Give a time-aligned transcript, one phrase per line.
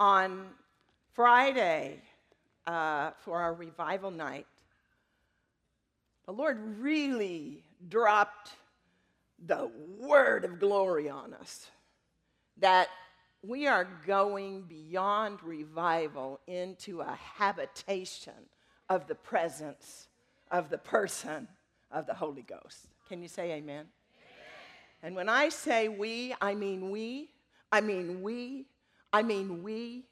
[0.00, 0.46] on
[1.12, 2.00] Friday
[2.66, 4.46] uh, for our revival night,
[6.24, 8.50] the Lord really dropped
[9.46, 11.70] the word of glory on us
[12.58, 12.88] that
[13.42, 18.32] we are going beyond revival into a habitation
[18.88, 20.08] of the presence
[20.50, 21.46] of the person
[21.90, 22.86] of the Holy Ghost.
[23.08, 23.60] Can you say amen?
[23.60, 23.86] amen?
[25.02, 27.30] And when I say we, I mean we,
[27.72, 28.66] I mean we,
[29.12, 30.04] I mean we,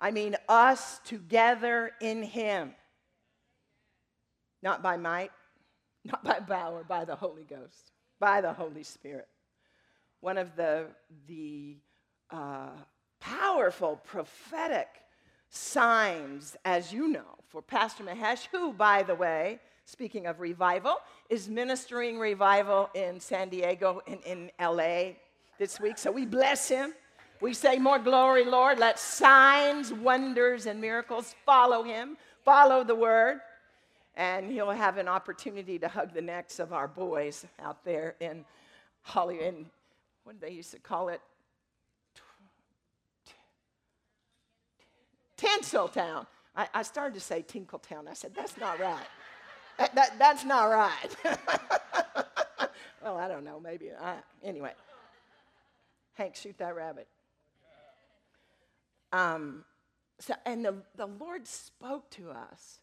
[0.00, 2.74] I mean us together in Him.
[4.62, 5.30] Not by might,
[6.04, 9.28] not by power, by the Holy Ghost, by the Holy Spirit.
[10.20, 10.86] One of the,
[11.26, 11.76] the
[12.30, 12.70] uh,
[13.20, 14.88] powerful prophetic
[15.50, 20.96] signs, as you know, for Pastor Mahesh, who, by the way, speaking of revival,
[21.30, 25.12] is ministering revival in San Diego and in LA
[25.58, 25.98] this week.
[25.98, 26.94] So we bless him.
[27.44, 28.78] We say, More glory, Lord.
[28.78, 33.40] Let signs, wonders, and miracles follow him, follow the word.
[34.16, 38.46] And he'll have an opportunity to hug the necks of our boys out there in
[39.02, 39.66] Hollywood.
[40.22, 41.20] What did they used to call it?
[45.36, 46.26] Tinseltown.
[46.56, 48.08] I, I started to say Tinkletown.
[48.08, 49.06] I said, that's not right.
[49.76, 51.16] that, that, that's not right.
[53.02, 53.60] well, I don't know.
[53.60, 53.90] Maybe.
[54.00, 54.72] I, anyway.
[56.14, 57.06] Hank, shoot that rabbit.
[59.14, 59.64] Um,
[60.18, 62.80] so, and the, the Lord spoke to us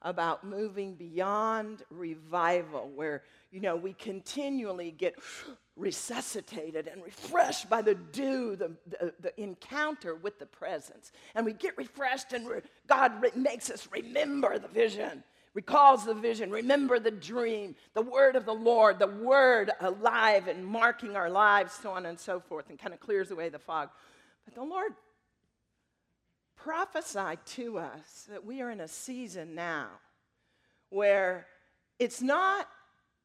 [0.00, 5.16] about moving beyond revival, where, you know, we continually get
[5.74, 11.10] resuscitated and refreshed by the dew, the, the, the encounter with the presence.
[11.34, 16.14] And we get refreshed, and re- God re- makes us remember the vision, recalls the
[16.14, 21.30] vision, remember the dream, the word of the Lord, the word alive and marking our
[21.30, 23.88] lives, so on and so forth, and kind of clears away the fog.
[24.44, 24.92] But the Lord
[26.66, 29.86] prophesied to us that we are in a season now
[30.90, 31.46] where
[32.00, 32.66] it's not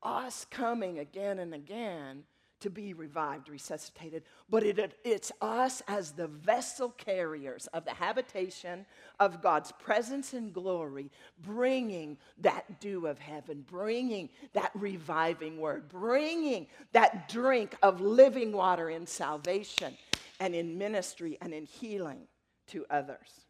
[0.04, 2.24] us coming again and again
[2.60, 8.86] to be revived, resuscitated, but it, it's us as the vessel carriers of the habitation
[9.20, 11.10] of God's presence and glory,
[11.42, 18.92] bringing that dew of heaven, bringing that reviving word, bringing that drink of living water
[18.92, 19.98] in salvation
[20.40, 22.28] and in ministry and in healing
[22.68, 23.46] to others.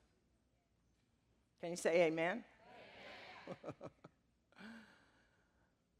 [1.61, 2.43] Can you say amen?
[3.47, 3.73] amen.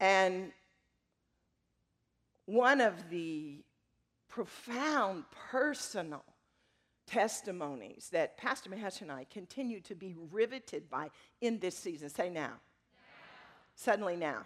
[0.00, 0.52] and
[2.46, 3.62] one of the
[4.28, 6.24] profound personal
[7.06, 12.08] testimonies that Pastor Mahesh and I continue to be riveted by in this season.
[12.08, 12.40] Say now.
[12.40, 12.52] now.
[13.74, 14.44] Suddenly now.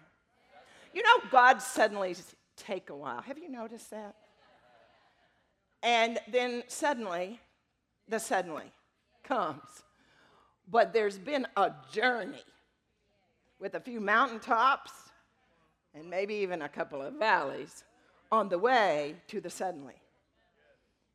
[0.93, 2.17] You know, God suddenly
[2.57, 3.21] take a while.
[3.21, 4.17] Have you noticed that?
[5.83, 7.39] And then suddenly,
[8.09, 8.73] the suddenly
[9.25, 9.63] comes.
[10.69, 12.45] But there's been a journey
[13.61, 14.93] with a few mountaintops
[15.95, 17.85] and maybe even a couple of valleys
[18.31, 19.95] on the way to the suddenly.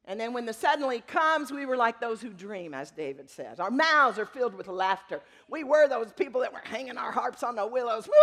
[0.05, 3.59] And then when the suddenly comes, we were like those who dream, as David says.
[3.59, 5.21] Our mouths are filled with laughter.
[5.47, 8.09] We were those people that were hanging our harps on the willows.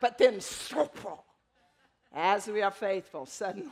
[0.00, 0.40] But then,
[2.12, 3.70] as we are faithful, suddenly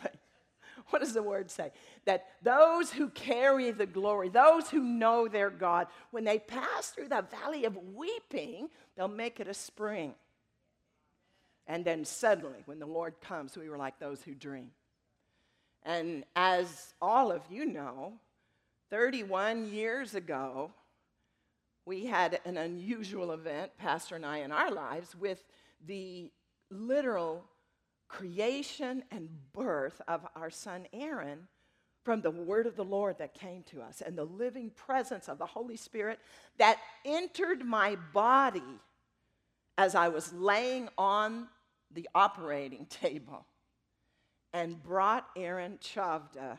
[0.90, 1.70] what does the word say?
[2.04, 7.08] That those who carry the glory, those who know their God, when they pass through
[7.08, 10.14] the valley of weeping, they'll make it a spring.
[11.66, 14.70] And then suddenly, when the Lord comes, we were like those who dream.
[15.82, 18.14] And as all of you know,
[18.90, 20.72] 31 years ago,
[21.86, 25.42] we had an unusual event, Pastor and I, in our lives with
[25.86, 26.30] the
[26.70, 27.44] literal
[28.16, 31.48] creation and birth of our son Aaron
[32.04, 35.38] from the word of the Lord that came to us and the living presence of
[35.38, 36.20] the Holy Spirit
[36.58, 38.62] that entered my body
[39.76, 41.48] as I was laying on
[41.92, 43.46] the operating table
[44.52, 46.58] and brought Aaron Chavda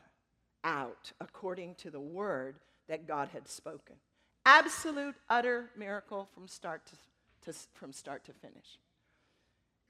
[0.63, 2.55] out according to the word
[2.89, 3.95] that God had spoken.
[4.45, 8.77] Absolute, utter miracle from start to, to from start to finish.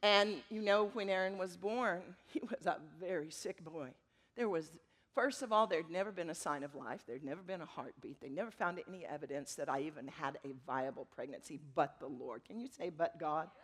[0.02, 3.90] And you know, when Aaron was born, he was a very sick boy.
[4.36, 4.70] There was,
[5.14, 8.20] first of all, there'd never been a sign of life, there'd never been a heartbeat,
[8.22, 12.44] they never found any evidence that I even had a viable pregnancy, but the Lord.
[12.46, 13.50] Can you say, but God?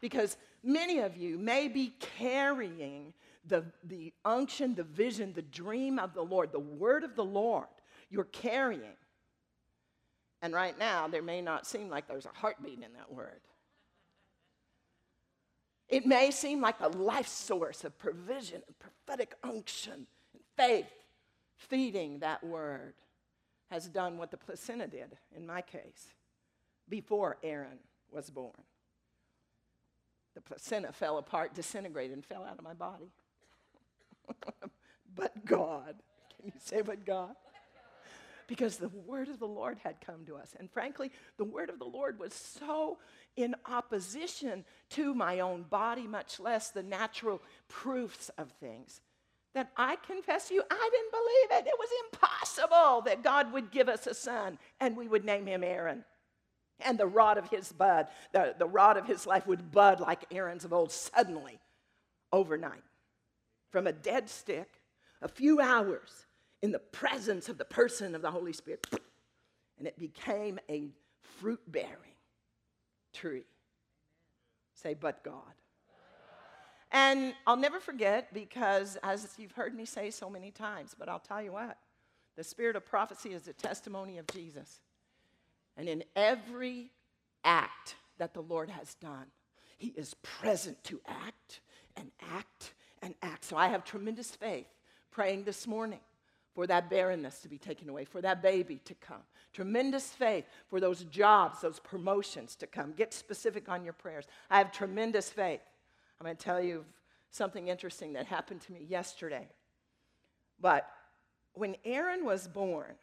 [0.00, 3.12] Because many of you may be carrying
[3.48, 7.66] the, the unction, the vision, the dream of the Lord, the word of the Lord.
[8.10, 8.96] You're carrying.
[10.40, 13.40] And right now, there may not seem like there's a heartbeat in that word.
[15.88, 20.86] It may seem like a life source of provision and prophetic unction and faith
[21.56, 22.94] feeding that word
[23.70, 26.12] has done what the placenta did in my case
[26.88, 27.78] before Aaron
[28.10, 28.52] was born.
[30.34, 33.10] The placenta fell apart, disintegrated, and fell out of my body.
[35.14, 35.96] but God.
[36.36, 37.34] Can you say, but God?
[38.48, 40.56] Because the word of the Lord had come to us.
[40.58, 42.98] And frankly, the word of the Lord was so
[43.36, 49.02] in opposition to my own body, much less the natural proofs of things,
[49.54, 51.68] that I confess you, I didn't believe it.
[51.68, 55.62] It was impossible that God would give us a son and we would name him
[55.62, 56.04] Aaron.
[56.80, 60.24] And the rod of his bud, the, the rod of his life would bud like
[60.30, 61.58] Aaron's of old suddenly,
[62.32, 62.82] overnight.
[63.70, 64.68] From a dead stick,
[65.20, 66.26] a few hours
[66.62, 68.86] in the presence of the person of the Holy Spirit,
[69.78, 70.90] and it became a
[71.40, 72.16] fruit bearing
[73.12, 73.44] tree.
[74.74, 75.42] Say, but God.
[76.90, 81.18] And I'll never forget because, as you've heard me say so many times, but I'll
[81.18, 81.78] tell you what
[82.36, 84.80] the spirit of prophecy is a testimony of Jesus.
[85.76, 86.92] And in every
[87.44, 89.26] act that the Lord has done,
[89.76, 91.60] He is present to act
[91.96, 92.72] and act
[93.02, 93.44] and act.
[93.44, 94.68] So I have tremendous faith
[95.10, 96.00] praying this morning
[96.58, 99.22] for that barrenness to be taken away, for that baby to come.
[99.52, 102.92] Tremendous faith for those jobs, those promotions to come.
[102.96, 104.24] Get specific on your prayers.
[104.50, 105.60] I have tremendous faith.
[106.18, 106.84] I'm going to tell you
[107.30, 109.46] something interesting that happened to me yesterday.
[110.60, 110.90] But
[111.52, 112.96] when Aaron was born,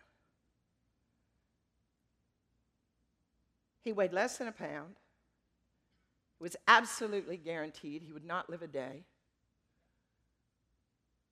[3.86, 4.96] he weighed less than a pound.
[6.42, 9.06] It was absolutely guaranteed he would not live a day.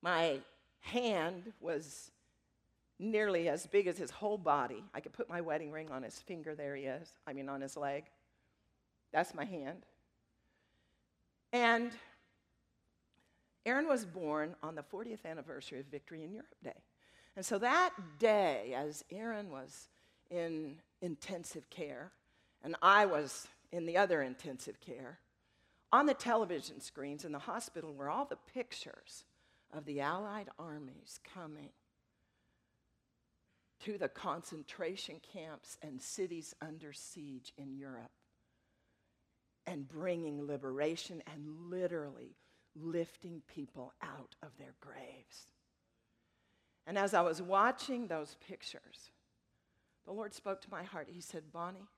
[0.00, 0.38] My
[0.80, 2.12] hand was
[2.98, 4.84] nearly as big as his whole body.
[4.94, 6.54] I could put my wedding ring on his finger.
[6.54, 7.08] There he is.
[7.26, 8.04] I mean, on his leg.
[9.12, 9.84] That's my hand.
[11.52, 11.92] And
[13.66, 16.82] Aaron was born on the 40th anniversary of Victory in Europe Day.
[17.36, 19.88] And so that day, as Aaron was
[20.30, 22.12] in intensive care,
[22.62, 25.18] and I was in the other intensive care,
[25.92, 29.24] on the television screens in the hospital were all the pictures
[29.72, 31.70] of the Allied armies coming
[33.80, 38.12] to the concentration camps and cities under siege in Europe
[39.66, 42.36] and bringing liberation and literally
[42.76, 45.52] lifting people out of their graves.
[46.86, 49.10] And as I was watching those pictures,
[50.04, 51.08] the Lord spoke to my heart.
[51.10, 51.88] He said, Bonnie,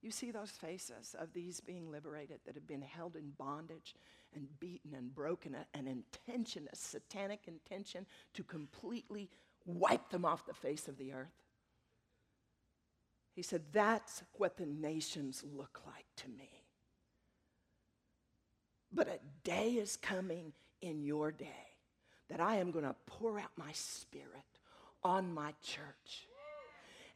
[0.00, 3.96] you see those faces of these being liberated that have been held in bondage
[4.34, 9.28] and beaten and broken, an intention, a satanic intention to completely
[9.68, 11.28] wipe them off the face of the earth.
[13.34, 16.50] He said, That's what the nations look like to me.
[18.92, 21.68] But a day is coming in your day
[22.30, 24.26] that I am going to pour out my spirit
[25.04, 26.26] on my church.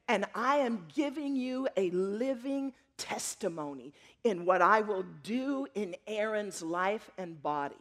[0.08, 3.92] And I am giving you a living testimony
[4.24, 7.74] in what I will do in Aaron's life and body.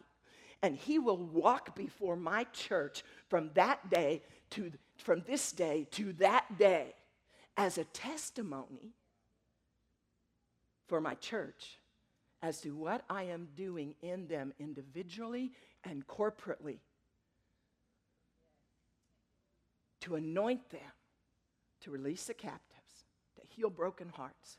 [0.64, 4.22] And he will walk before my church from that day
[4.52, 6.94] to from this day to that day
[7.58, 8.94] as a testimony
[10.88, 11.80] for my church
[12.42, 15.52] as to what I am doing in them individually
[15.84, 16.80] and corporately
[20.02, 20.82] to anoint them,
[21.82, 23.06] to release the captives,
[23.36, 24.58] to heal broken hearts,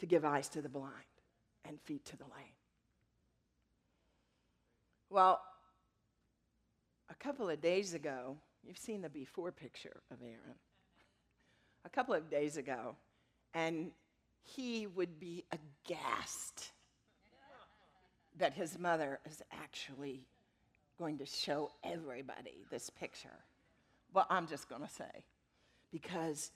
[0.00, 0.92] to give eyes to the blind
[1.64, 2.54] and feet to the lame.
[5.08, 5.40] Well,
[7.10, 10.58] a couple of days ago, you've seen the before picture of Aaron.
[11.84, 12.96] A couple of days ago,
[13.52, 13.90] and
[14.42, 16.70] he would be aghast
[18.38, 20.22] that his mother is actually
[20.98, 23.28] going to show everybody this picture.
[24.12, 25.24] Well, I'm just going to say,
[25.92, 26.50] because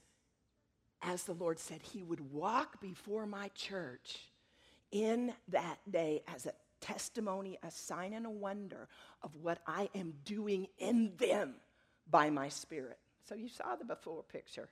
[1.02, 4.18] as the Lord said, He would walk before my church
[4.90, 8.88] in that day as a testimony, a sign, and a wonder
[9.22, 11.54] of what I am doing in them
[12.10, 12.98] by my Spirit.
[13.28, 14.68] So you saw the before picture.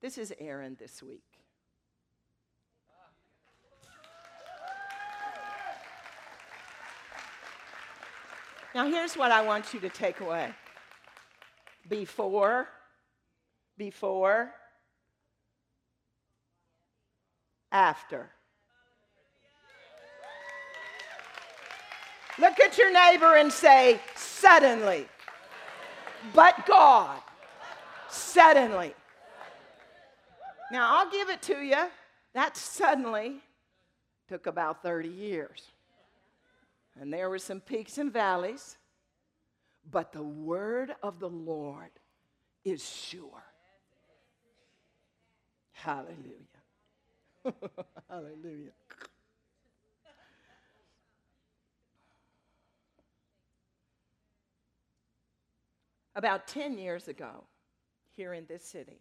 [0.00, 1.22] This is Aaron this week.
[8.74, 10.50] Now, here's what I want you to take away
[11.88, 12.68] before,
[13.76, 14.50] before,
[17.70, 18.30] after.
[22.42, 25.06] Look at your neighbor and say, suddenly.
[26.34, 27.20] But God,
[28.10, 28.96] suddenly.
[30.72, 31.86] Now, I'll give it to you.
[32.34, 33.36] That suddenly
[34.28, 35.70] took about 30 years.
[37.00, 38.76] And there were some peaks and valleys.
[39.88, 41.90] but the word of the Lord
[42.64, 43.44] is sure.
[45.70, 46.16] Hallelujah.
[48.10, 48.72] Hallelujah.
[56.14, 57.44] About 10 years ago,
[58.16, 59.00] here in this city,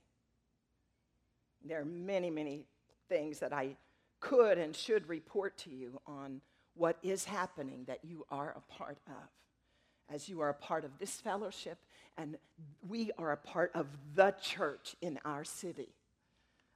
[1.64, 2.66] there are many, many
[3.10, 3.76] things that I
[4.20, 6.42] could and should report to you on
[6.76, 10.14] what is happening that you are a part of.
[10.14, 11.78] As you are a part of this fellowship,
[12.18, 12.38] and
[12.88, 15.90] we are a part of the church in our city,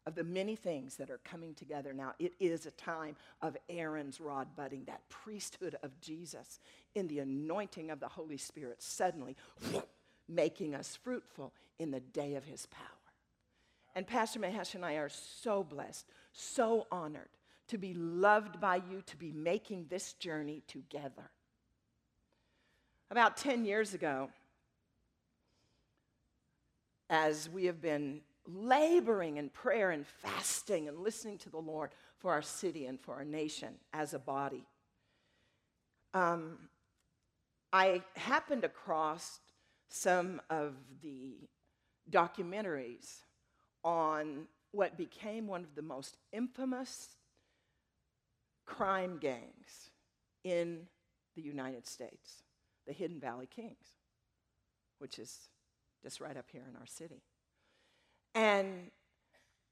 [0.05, 2.13] of the many things that are coming together now.
[2.19, 6.59] It is a time of Aaron's rod budding, that priesthood of Jesus
[6.93, 9.35] in the anointing of the Holy Spirit, suddenly
[10.27, 12.81] making us fruitful in the day of his power.
[13.95, 17.29] And Pastor Mahesh and I are so blessed, so honored
[17.67, 21.31] to be loved by you, to be making this journey together.
[23.09, 24.29] About 10 years ago,
[27.09, 32.31] as we have been laboring in prayer and fasting and listening to the Lord for
[32.31, 34.65] our city and for our nation as a body,
[36.13, 36.57] um,
[37.71, 39.39] I happened across
[39.89, 41.47] some of the
[42.09, 43.21] documentaries
[43.83, 47.15] on what became one of the most infamous
[48.65, 49.91] crime gangs
[50.43, 50.81] in
[51.35, 52.43] the United States,
[52.87, 53.97] the Hidden Valley Kings,
[54.99, 55.49] which is
[56.03, 57.21] just right up here in our city.
[58.33, 58.91] And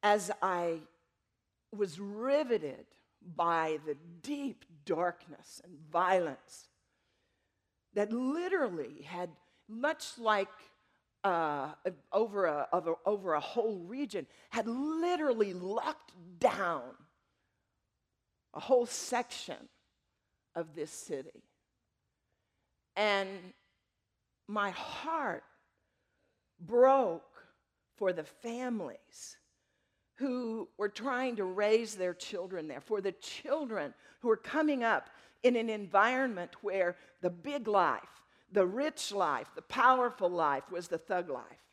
[0.01, 0.79] as I
[1.75, 2.86] was riveted
[3.36, 6.67] by the deep darkness and violence
[7.93, 9.29] that literally had,
[9.67, 10.50] much like
[11.24, 11.70] uh,
[12.12, 16.82] over, a, over, over a whole region, had literally locked down
[18.53, 19.70] a whole section
[20.55, 21.43] of this city.
[22.96, 23.29] And
[24.48, 25.43] my heart
[26.60, 27.24] broke
[27.98, 29.38] for the families
[30.15, 35.10] who were trying to raise their children there, for the children who are coming up
[35.41, 38.01] in an environment where the big life,
[38.54, 41.64] the rich life, the powerful life was the thug life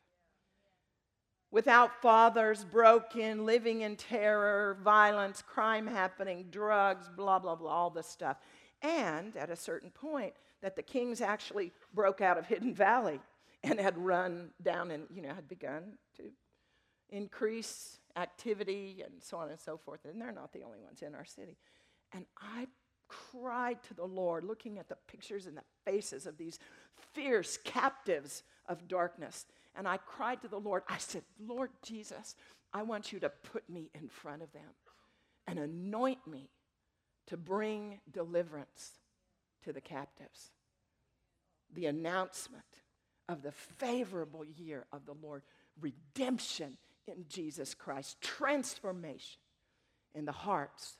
[1.50, 8.06] without fathers, broken, living in terror, violence, crime happening, drugs, blah, blah, blah, all this
[8.06, 8.36] stuff.
[8.82, 13.20] And at a certain point, that the kings actually broke out of Hidden Valley
[13.64, 16.24] and had run down and, you know, had begun to
[17.10, 20.00] increase activity and so on and so forth.
[20.04, 21.56] And they're not the only ones in our city.
[22.12, 22.66] And I
[23.32, 26.58] cried to the Lord, looking at the pictures and the faces of these
[27.12, 29.46] fierce captives of darkness.
[29.76, 30.82] And I cried to the Lord.
[30.88, 32.34] I said, Lord Jesus,
[32.72, 34.70] I want you to put me in front of them
[35.46, 36.50] and anoint me
[37.26, 38.92] to bring deliverance
[39.64, 40.50] to the captives.
[41.72, 42.64] The announcement
[43.28, 45.42] of the favorable year of the Lord,
[45.80, 46.76] redemption
[47.06, 49.40] in Jesus Christ, transformation
[50.14, 50.96] in the hearts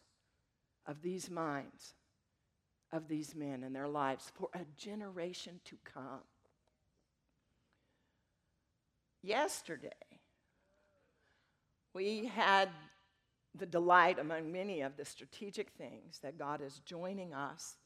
[0.86, 1.94] of these minds,
[2.92, 6.22] of these men and their lives for a generation to come.
[9.22, 9.90] Yesterday,
[11.94, 12.68] we had
[13.54, 17.76] the delight among many of the strategic things that God is joining us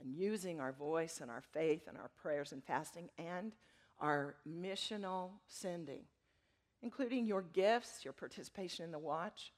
[0.00, 3.52] and using our voice and our faith and our prayers and fasting and
[4.00, 6.02] our missional sending,
[6.82, 9.52] including your gifts, your participation in the watch,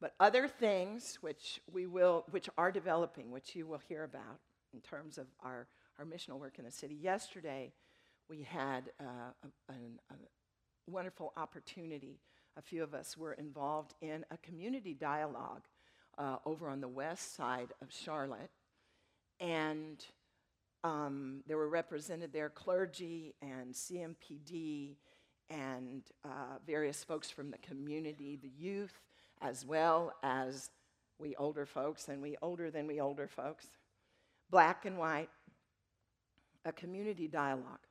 [0.00, 4.40] but other things which we will, which are developing, which you will hear about
[4.72, 5.66] in terms of our,
[5.98, 6.94] our missional work in the city.
[6.94, 7.72] Yesterday,
[8.28, 9.32] we had uh,
[9.68, 10.16] a, a,
[10.86, 12.18] wonderful opportunity.
[12.56, 15.62] A few of us were involved in a community dialogue
[16.18, 18.50] uh, over on the west side of Charlotte.
[19.38, 20.04] And
[20.82, 24.96] um, there were represented there clergy and CMPD
[25.48, 28.98] and uh, various folks from the community, the youth,
[29.40, 30.70] as well as
[31.18, 33.66] we older folks, and we older than we older folks,
[34.50, 35.30] black and white,
[36.64, 37.86] a community dialogue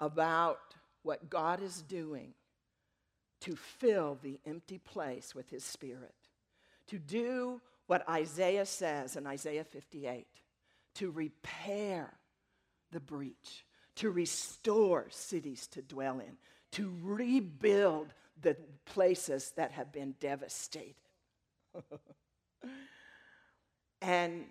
[0.00, 0.58] about
[1.02, 2.34] what God is doing
[3.40, 6.14] to fill the empty place with His Spirit,
[6.88, 10.26] to do what Isaiah says in Isaiah 58
[10.94, 12.12] to repair
[12.92, 16.36] the breach, to restore cities to dwell in,
[16.72, 20.94] to rebuild the places that have been devastated.
[24.02, 24.44] and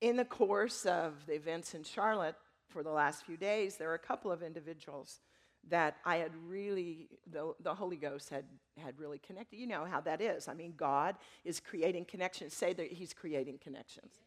[0.00, 2.36] in the course of the events in Charlotte,
[2.68, 5.20] for the last few days, there are a couple of individuals
[5.68, 8.44] that I had really, the, the Holy Ghost had,
[8.82, 9.58] had really connected.
[9.58, 10.48] You know how that is.
[10.48, 12.54] I mean, God is creating connections.
[12.54, 14.20] Say that He's creating connections.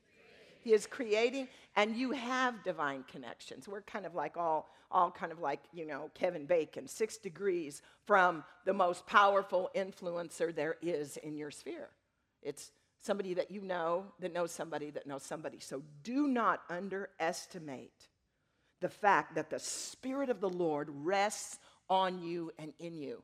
[0.64, 3.68] He is creating, and you have divine connections.
[3.68, 7.82] We're kind of like all, all kind of like, you know, Kevin Bacon, six degrees
[8.06, 11.90] from the most powerful influencer there is in your sphere.
[12.42, 15.60] It's somebody that you know that knows somebody that knows somebody.
[15.60, 18.08] So do not underestimate
[18.80, 23.24] the fact that the Spirit of the Lord rests on you and in you.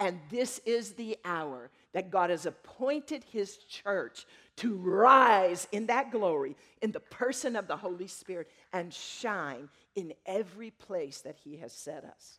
[0.00, 4.26] And this is the hour that God has appointed His church
[4.56, 10.14] to rise in that glory in the person of the Holy Spirit and shine in
[10.24, 12.38] every place that He has set us.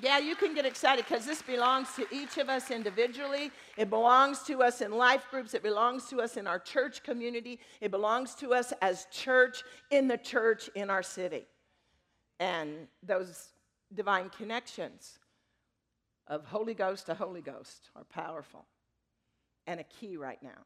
[0.00, 3.50] Yeah, you can get excited because this belongs to each of us individually.
[3.76, 5.52] It belongs to us in life groups.
[5.52, 7.60] It belongs to us in our church community.
[7.82, 11.44] It belongs to us as church in the church in our city.
[12.40, 13.50] And those
[13.92, 15.18] divine connections
[16.32, 18.64] of Holy Ghost to Holy Ghost are powerful
[19.66, 20.64] and a key right now.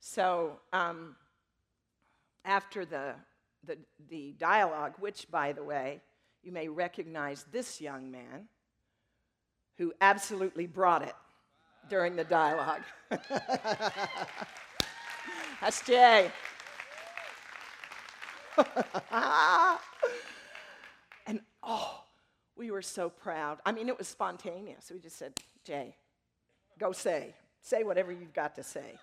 [0.00, 1.14] So, um,
[2.46, 3.12] after the,
[3.64, 3.76] the,
[4.08, 6.00] the dialogue, which, by the way,
[6.42, 8.48] you may recognize this young man
[9.76, 11.14] who absolutely brought it
[11.90, 12.80] during the dialogue.
[15.60, 16.30] That's Jay.
[21.26, 22.04] and oh,
[22.58, 23.58] we were so proud.
[23.64, 24.90] I mean, it was spontaneous.
[24.92, 25.32] We just said,
[25.64, 25.94] Jay,
[26.78, 28.98] go say, say whatever you've got to say.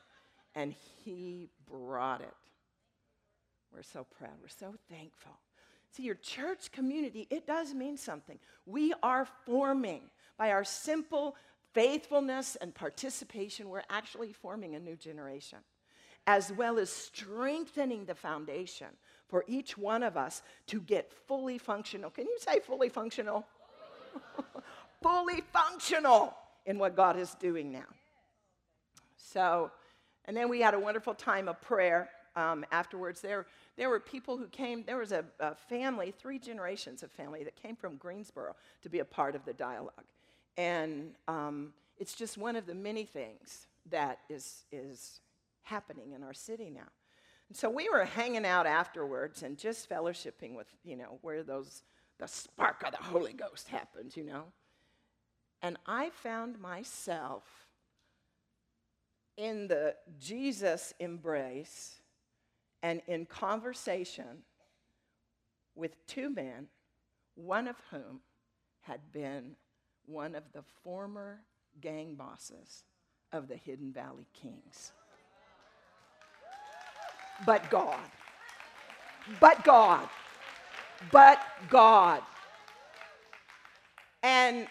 [0.54, 2.34] And he brought it.
[3.74, 4.34] We're so proud.
[4.42, 5.32] We're so thankful.
[5.92, 8.38] See, your church community, it does mean something.
[8.66, 10.02] We are forming
[10.38, 11.36] by our simple
[11.74, 15.60] faithfulness and participation, we're actually forming a new generation,
[16.26, 18.88] as well as strengthening the foundation
[19.28, 22.10] for each one of us to get fully functional.
[22.10, 23.46] Can you say fully functional?
[25.02, 27.86] fully functional in what God is doing now.
[29.18, 29.72] So,
[30.26, 33.22] and then we had a wonderful time of prayer um, afterwards.
[33.22, 33.46] There,
[33.78, 37.56] there were people who came, there was a, a, family, three generations of family that
[37.56, 39.92] came from Greensboro to be a part of the dialogue.
[40.58, 45.20] And um, it's just one of the many things that is, is
[45.64, 46.88] happening in our city now.
[47.50, 51.84] And so we were hanging out afterwards and just fellowshipping with, you know, where those,
[52.20, 54.46] the spark of the Holy Ghost happened, you know.
[55.62, 57.44] And I found myself
[59.38, 62.02] in the Jesus embrace
[62.82, 64.44] and in conversation
[65.76, 66.68] with two men,
[67.36, 68.22] one of whom
[68.82, 69.56] had been
[70.06, 71.42] one of the former
[71.82, 72.84] gang bosses
[73.32, 74.94] of the Hidden Valley Kings.
[77.46, 78.00] But God.
[79.40, 80.08] But God.
[81.12, 82.22] But God.
[84.24, 84.68] And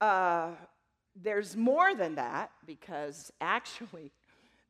[0.00, 0.50] uh,
[1.22, 4.12] there's more than that because actually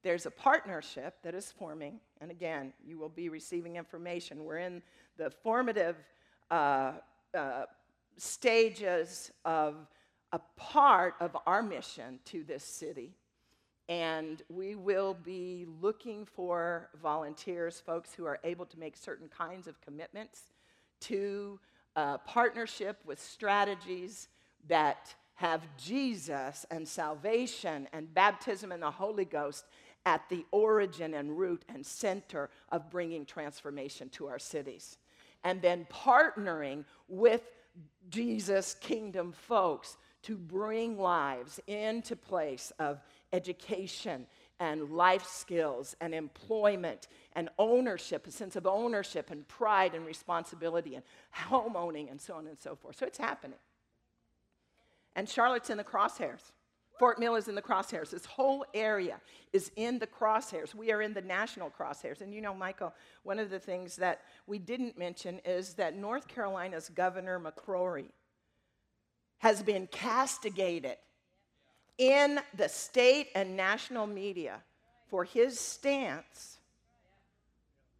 [0.03, 4.45] there's a partnership that is forming, and again, you will be receiving information.
[4.45, 4.83] We're in
[5.17, 5.97] the formative
[6.51, 6.93] uh,
[7.37, 7.65] uh,
[8.17, 9.75] stages of
[10.33, 13.17] a part of our mission to this city.
[13.89, 19.69] And we will be looking for volunteers, folks who are able to make certain kinds
[19.69, 20.41] of commitments
[21.03, 21.61] to
[21.95, 24.29] uh, partnership with strategies
[24.69, 29.65] that have Jesus and salvation and baptism in the Holy Ghost
[30.05, 34.99] at the origin and root and center of bringing transformation to our cities.
[35.45, 37.43] And then partnering with
[38.09, 43.01] Jesus' kingdom folks to bring lives into place of
[43.37, 44.27] education
[44.59, 50.95] and life skills and employment and ownership, a sense of ownership and pride and responsibility
[50.95, 52.97] and home owning and so on and so forth.
[52.97, 53.59] So it's happening.
[55.15, 56.53] And Charlotte's in the crosshairs.
[56.99, 58.11] Fort Mill is in the crosshairs.
[58.11, 59.21] This whole area
[59.53, 60.75] is in the crosshairs.
[60.75, 62.23] We are in the national crosshairs.
[62.23, 66.27] And you know, Michael, one of the things that we didn't mention is that North
[66.27, 68.09] Carolina's Governor McCrory
[69.39, 70.97] has been castigated
[71.99, 74.61] in the state and national media
[75.09, 76.59] for his stance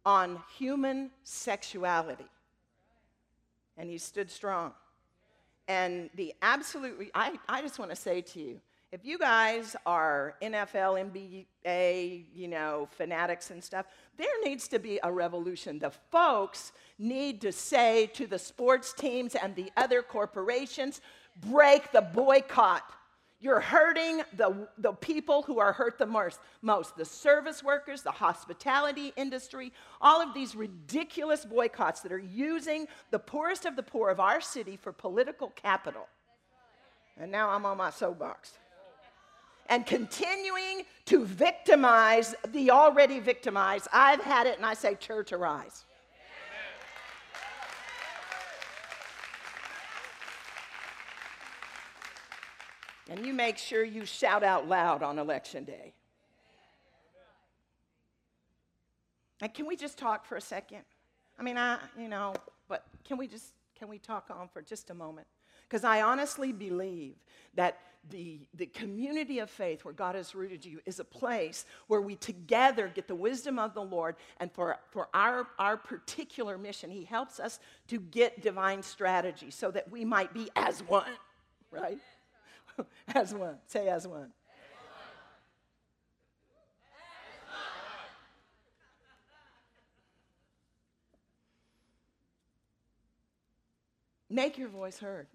[0.05, 2.27] on human sexuality.
[3.77, 4.73] And he stood strong.
[5.67, 10.35] And the absolute, I, I just want to say to you, if you guys are
[10.41, 15.77] NFL, NBA, you know, fanatics and stuff, there needs to be a revolution.
[15.77, 21.01] The folks need to say to the sports teams and the other corporations,
[21.49, 22.83] break the boycott.
[23.39, 28.11] You're hurting the, the people who are hurt the most, most the service workers, the
[28.11, 29.71] hospitality industry,
[30.01, 34.41] all of these ridiculous boycotts that are using the poorest of the poor of our
[34.41, 36.07] city for political capital.
[37.15, 38.53] And now I'm on my soapbox.
[39.69, 43.87] and continuing to victimize the already victimized.
[43.93, 45.85] I've had it, and I say, church, arise.
[53.09, 55.93] And you make sure you shout out loud on election day.
[59.41, 60.81] And can we just talk for a second?
[61.39, 62.33] I mean, I, you know,
[62.67, 65.27] but can we just, can we talk on for just a moment?
[65.69, 67.15] Because I honestly believe
[67.53, 72.01] that the, the community of faith where God has rooted you is a place where
[72.01, 74.15] we together get the wisdom of the Lord.
[74.39, 79.71] And for, for our, our particular mission, He helps us to get divine strategy so
[79.71, 81.11] that we might be as one,
[81.69, 81.99] right?
[83.15, 83.57] as one.
[83.67, 84.31] Say as one.
[94.29, 95.27] Make your voice heard.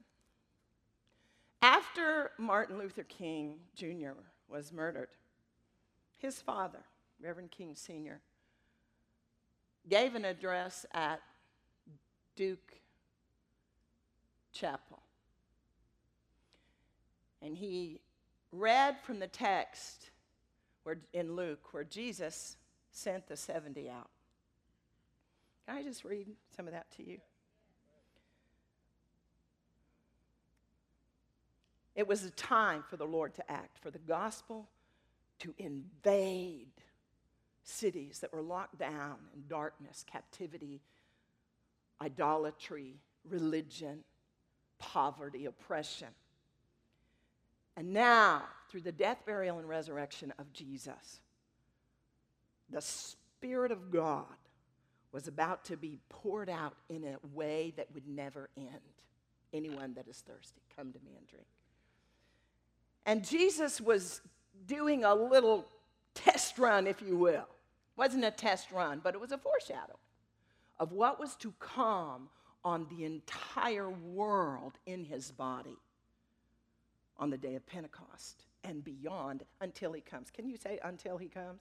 [1.63, 4.13] After Martin Luther King Jr.
[4.49, 5.09] was murdered,
[6.19, 6.85] his father,
[7.21, 8.21] Reverend King Sr.,
[9.89, 11.21] gave an address at
[12.37, 12.75] Duke
[14.53, 15.02] Chapel.
[17.43, 18.01] And he
[18.53, 20.11] read from the text
[20.85, 22.57] where, in Luke where Jesus
[22.91, 24.11] sent the 70 out.
[25.67, 27.19] Can I just read some of that to you?
[31.95, 34.69] It was a time for the Lord to act, for the gospel
[35.41, 36.69] to invade
[37.65, 40.81] cities that were locked down in darkness, captivity,
[42.01, 42.97] idolatry,
[43.29, 44.05] religion,
[44.79, 46.09] poverty, oppression.
[47.77, 51.21] And now, through the death, burial, and resurrection of Jesus,
[52.71, 54.25] the Spirit of God
[55.13, 58.69] was about to be poured out in a way that would never end.
[59.53, 61.47] Anyone that is thirsty, come to me and drink.
[63.05, 64.23] And Jesus was
[64.67, 65.67] doing a little
[66.15, 67.35] test run, if you will.
[67.35, 69.99] It wasn't a test run, but it was a foreshadow
[70.79, 72.29] of what was to come
[72.65, 75.77] on the entire world in his body
[77.23, 80.29] on the day of Pentecost and beyond until he comes.
[80.29, 81.61] Can you say until he comes?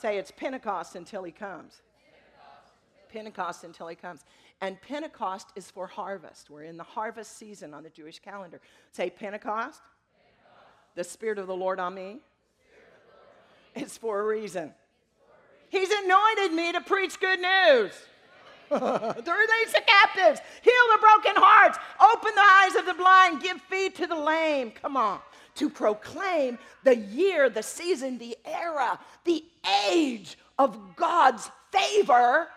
[0.00, 1.82] Say it's Pentecost until he comes.
[3.12, 4.20] Pentecost until he comes.
[4.60, 6.48] And Pentecost is for harvest.
[6.48, 8.60] We're in the harvest season on the Jewish calendar.
[8.92, 9.80] Say Pentecost
[10.94, 12.20] the Spirit of the Lord on me?
[13.74, 14.72] It's for a reason.
[15.70, 17.92] He's anointed me to preach good news.
[19.32, 23.94] release the captives, heal the broken hearts, open the eyes of the blind, give feed
[23.96, 24.70] to the lame.
[24.70, 25.20] Come on.
[25.56, 29.44] To proclaim the year, the season, the era, the
[29.90, 32.48] age of God's favor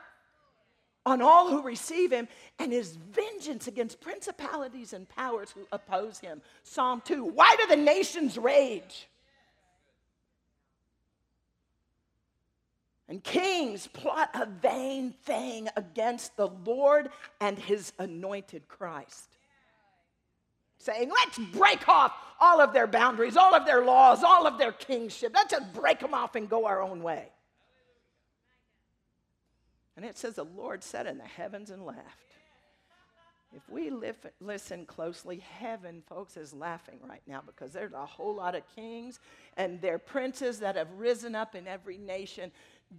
[1.06, 2.28] on all who receive him
[2.60, 6.42] and his vengeance against principalities and powers who oppose him.
[6.64, 9.08] Psalm 2 Why do the nations rage?
[13.08, 19.30] And kings plot a vain thing against the Lord and his anointed Christ.
[20.80, 24.72] Saying, let's break off all of their boundaries, all of their laws, all of their
[24.72, 25.32] kingship.
[25.36, 27.30] Let's just break them off and go our own way.
[29.96, 32.02] And it says the Lord sat in the heavens and laughed.
[33.56, 33.90] If we
[34.42, 39.22] listen closely, heaven, folks, is laughing right now because there's a whole lot of kings
[39.56, 42.52] and their princes that have risen up in every nation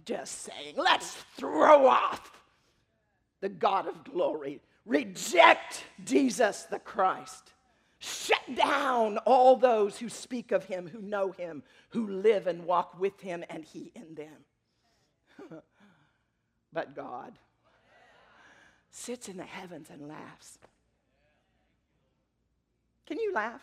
[0.05, 2.31] just saying, let's throw off
[3.41, 7.53] the God of glory, reject Jesus the Christ,
[7.99, 12.99] shut down all those who speak of him, who know him, who live and walk
[12.99, 15.61] with him, and he in them.
[16.73, 17.37] but God
[18.89, 20.57] sits in the heavens and laughs.
[23.05, 23.61] Can you laugh?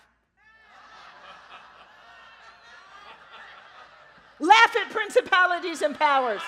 [4.41, 6.43] Laugh at principalities and powers.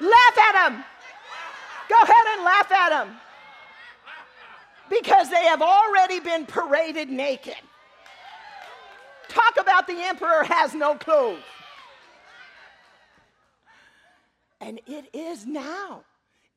[0.00, 0.84] Laugh at them.
[1.88, 3.16] Go ahead and laugh at them.
[4.88, 7.54] Because they have already been paraded naked.
[9.28, 11.42] Talk about the emperor has no clothes.
[14.60, 16.04] And it is now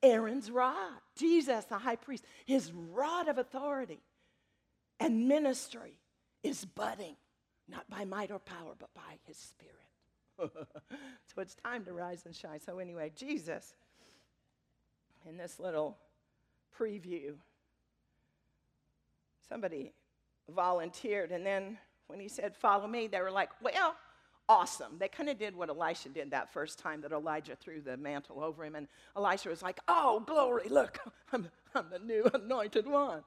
[0.01, 4.01] Aaron's rod, Jesus, the high priest, his rod of authority
[4.99, 5.99] and ministry
[6.43, 7.15] is budding,
[7.69, 9.82] not by might or power, but by his spirit.
[10.39, 12.59] so it's time to rise and shine.
[12.59, 13.75] So, anyway, Jesus,
[15.27, 15.97] in this little
[16.77, 17.33] preview,
[19.47, 19.93] somebody
[20.49, 23.95] volunteered, and then when he said, Follow me, they were like, Well,
[24.49, 24.97] awesome.
[24.99, 28.43] They kind of did what Elisha did that first time that Elijah threw the mantle
[28.43, 28.75] over him.
[28.75, 30.99] And Elisha was like, Oh, glory, look,
[31.33, 33.23] I'm, I'm the new anointed one.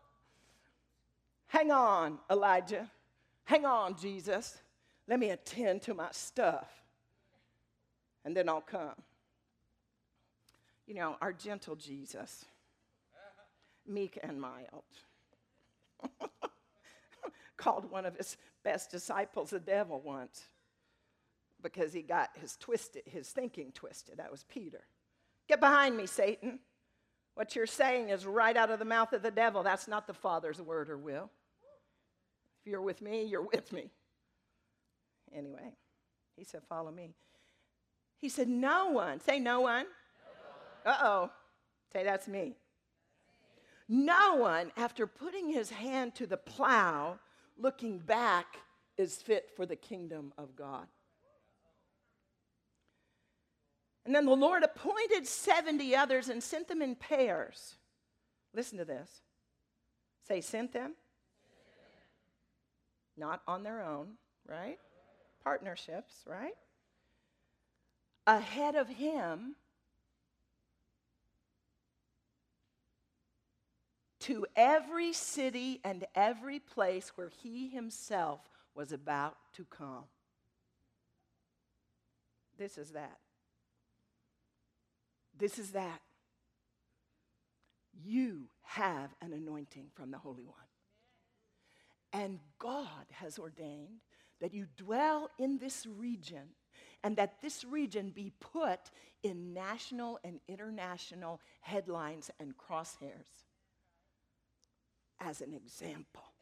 [1.48, 2.90] Hang on, Elijah.
[3.44, 4.58] Hang on, Jesus.
[5.08, 6.68] Let me attend to my stuff,
[8.26, 8.96] and then I'll come.
[10.86, 12.44] You know, our gentle Jesus,
[13.86, 14.84] meek and mild,
[17.56, 20.48] called one of his best disciples the devil once
[21.62, 24.18] because he got his twisted his thinking twisted.
[24.18, 24.82] That was peter.
[25.48, 26.58] Get behind me satan.
[27.34, 29.62] What you're saying is right out of the mouth of the devil.
[29.62, 31.30] That's not the father's word or will.
[32.60, 33.90] If you're with me you're with me.
[35.34, 35.72] Anyway
[36.36, 37.14] he said follow me
[38.20, 39.86] he said no one say no one
[40.84, 41.30] uh-oh
[41.92, 42.56] say that's me
[43.88, 47.18] no one after putting his hand to the plow
[47.58, 48.58] looking back
[48.96, 50.86] is fit for the kingdom of God.
[54.04, 57.74] And then the Lord appointed 70 others and sent them in pairs.
[58.54, 59.10] Listen to this.
[60.28, 60.94] Say, sent them?
[63.16, 64.12] Not on their own,
[64.48, 64.78] right?
[65.42, 66.54] Partnerships, right?
[68.26, 69.54] Ahead of him
[74.20, 78.40] to every city and every place where he himself
[78.74, 80.04] was about to come.
[82.58, 83.18] This is that.
[85.38, 86.00] This is that.
[88.04, 90.56] You have an anointing from the Holy One.
[92.12, 94.00] And God has ordained
[94.40, 96.48] that you dwell in this region
[97.06, 98.90] and that this region be put
[99.22, 103.44] in national and international headlines and crosshairs
[105.20, 106.32] as an example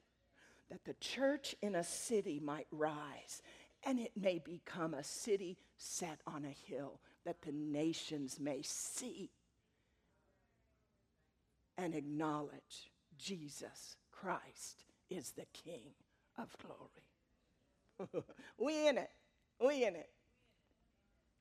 [0.71, 3.43] that the church in a city might rise
[3.85, 9.29] and it may become a city set on a hill that the nations may see
[11.77, 15.93] and acknowledge Jesus Christ is the King
[16.39, 18.25] of glory.
[18.59, 19.11] we in it.
[19.61, 20.09] We in it.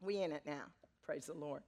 [0.04, 0.64] We in it now.
[1.04, 1.64] Praise the Lord.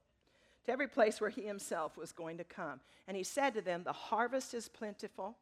[0.66, 2.80] To every place where he himself was going to come.
[3.08, 5.38] And he said to them, The harvest is plentiful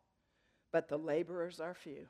[0.74, 2.08] but the laborers are few.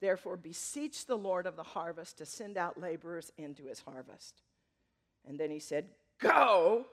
[0.00, 4.42] Therefore, beseech the Lord of the harvest to send out laborers into his harvest.
[5.26, 5.86] And then he said,
[6.20, 6.84] Go,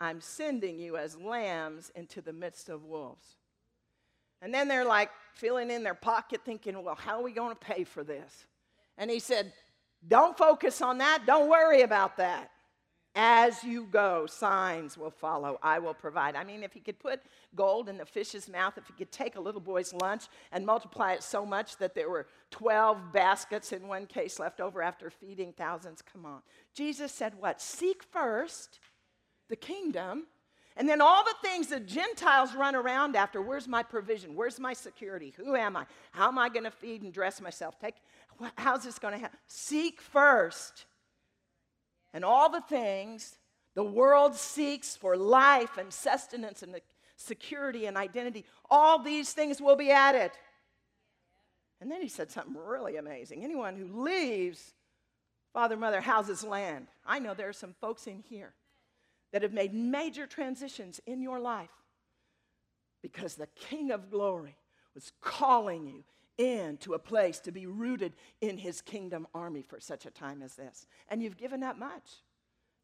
[0.00, 3.36] I'm sending you as lambs into the midst of wolves.
[4.40, 7.60] And then they're like feeling in their pocket, thinking, Well, how are we going to
[7.60, 8.46] pay for this?
[8.96, 9.52] And he said,
[10.06, 11.22] Don't focus on that.
[11.26, 12.50] Don't worry about that.
[13.18, 15.58] As you go, signs will follow.
[15.62, 16.36] I will provide.
[16.36, 17.22] I mean, if he could put
[17.54, 21.14] gold in the fish's mouth, if he could take a little boy's lunch and multiply
[21.14, 25.54] it so much that there were 12 baskets in one case left over after feeding
[25.54, 26.42] thousands, come on.
[26.74, 27.62] Jesus said, What?
[27.62, 28.80] Seek first
[29.48, 30.26] the kingdom,
[30.76, 33.40] and then all the things the Gentiles run around after.
[33.40, 34.34] Where's my provision?
[34.34, 35.32] Where's my security?
[35.38, 35.86] Who am I?
[36.10, 37.78] How am I going to feed and dress myself?
[37.78, 37.94] Take,
[38.56, 39.38] how's this going to happen?
[39.46, 40.86] Seek first
[42.12, 43.36] and all the things
[43.74, 46.74] the world seeks for life and sustenance and
[47.16, 50.30] security and identity, all these things will be added.
[51.80, 53.44] And then he said something really amazing.
[53.44, 54.72] Anyone who leaves
[55.52, 58.54] father, mother, houses, land, I know there are some folks in here
[59.32, 61.68] that have made major transitions in your life
[63.02, 64.56] because the King of glory
[64.94, 66.04] was calling you
[66.38, 70.54] into a place to be rooted in his kingdom army for such a time as
[70.54, 70.86] this.
[71.08, 72.22] And you've given that much.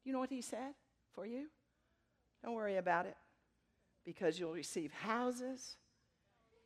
[0.04, 0.74] You know what he said
[1.14, 1.46] for you?
[2.44, 3.16] Don't worry about it
[4.04, 5.76] because you'll receive houses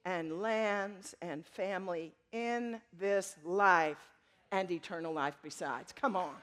[0.05, 3.99] and lands and family in this life
[4.53, 5.93] and eternal life besides.
[5.93, 6.35] Come on.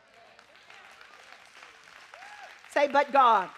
[2.71, 3.49] Say, but God.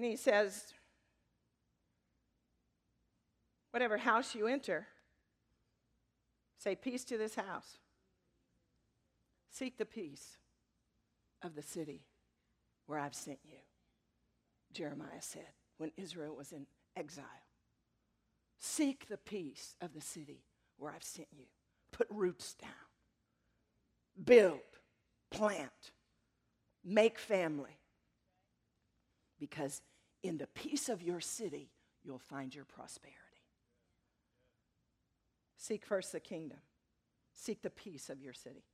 [0.00, 0.72] And he says,
[3.70, 4.86] whatever house you enter,
[6.56, 7.76] say, Peace to this house.
[9.50, 10.38] Seek the peace
[11.42, 12.06] of the city
[12.86, 13.58] where I've sent you.
[14.72, 16.64] Jeremiah said when Israel was in
[16.96, 17.26] exile.
[18.58, 20.46] Seek the peace of the city
[20.78, 21.44] where I've sent you.
[21.92, 22.70] Put roots down.
[24.24, 24.60] Build,
[25.30, 25.92] plant,
[26.82, 27.76] make family
[29.38, 29.82] because
[30.22, 31.70] in the peace of your city,
[32.02, 33.18] you'll find your prosperity.
[35.56, 36.58] Seek first the kingdom,
[37.32, 38.64] seek the peace of your city.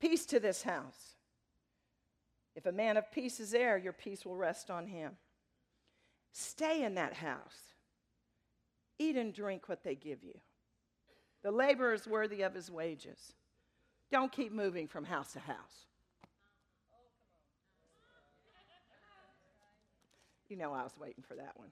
[0.00, 1.16] Peace to this house.
[2.56, 5.12] If a man of peace is there, your peace will rest on him.
[6.32, 7.74] Stay in that house.
[8.98, 10.38] Eat and drink what they give you.
[11.42, 13.32] The laborer is worthy of his wages.
[14.10, 15.86] Don't keep moving from house to house.
[20.52, 21.70] You know I was waiting for that one.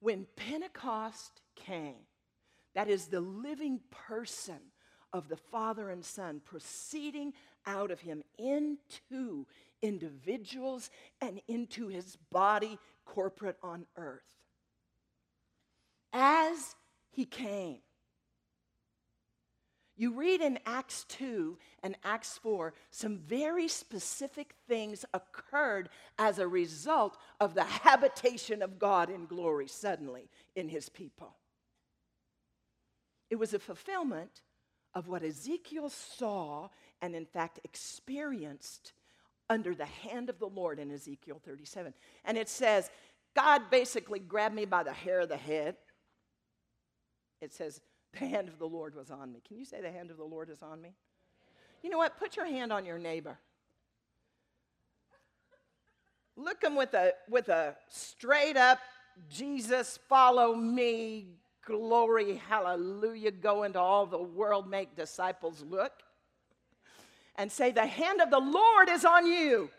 [0.00, 2.06] when Pentecost came,
[2.74, 4.58] that is the living person
[5.12, 7.32] of the Father and Son proceeding
[7.66, 9.46] out of him into
[9.82, 14.22] individuals and into his body corporate on earth.
[16.12, 16.74] As
[17.10, 17.78] he came,
[20.00, 26.48] you read in Acts 2 and Acts 4, some very specific things occurred as a
[26.48, 31.36] result of the habitation of God in glory suddenly in his people.
[33.28, 34.40] It was a fulfillment
[34.94, 36.70] of what Ezekiel saw
[37.02, 38.94] and, in fact, experienced
[39.50, 41.92] under the hand of the Lord in Ezekiel 37.
[42.24, 42.88] And it says,
[43.36, 45.76] God basically grabbed me by the hair of the head.
[47.42, 47.82] It says,
[48.18, 49.40] the hand of the Lord was on me.
[49.46, 50.94] Can you say, The hand of the Lord is on me?
[51.82, 52.18] You know what?
[52.18, 53.38] Put your hand on your neighbor.
[56.36, 58.78] Look him with a, with a straight up,
[59.28, 61.26] Jesus, follow me,
[61.66, 65.92] glory, hallelujah, go into all the world, make disciples look.
[67.36, 69.70] And say, The hand of the Lord is on you.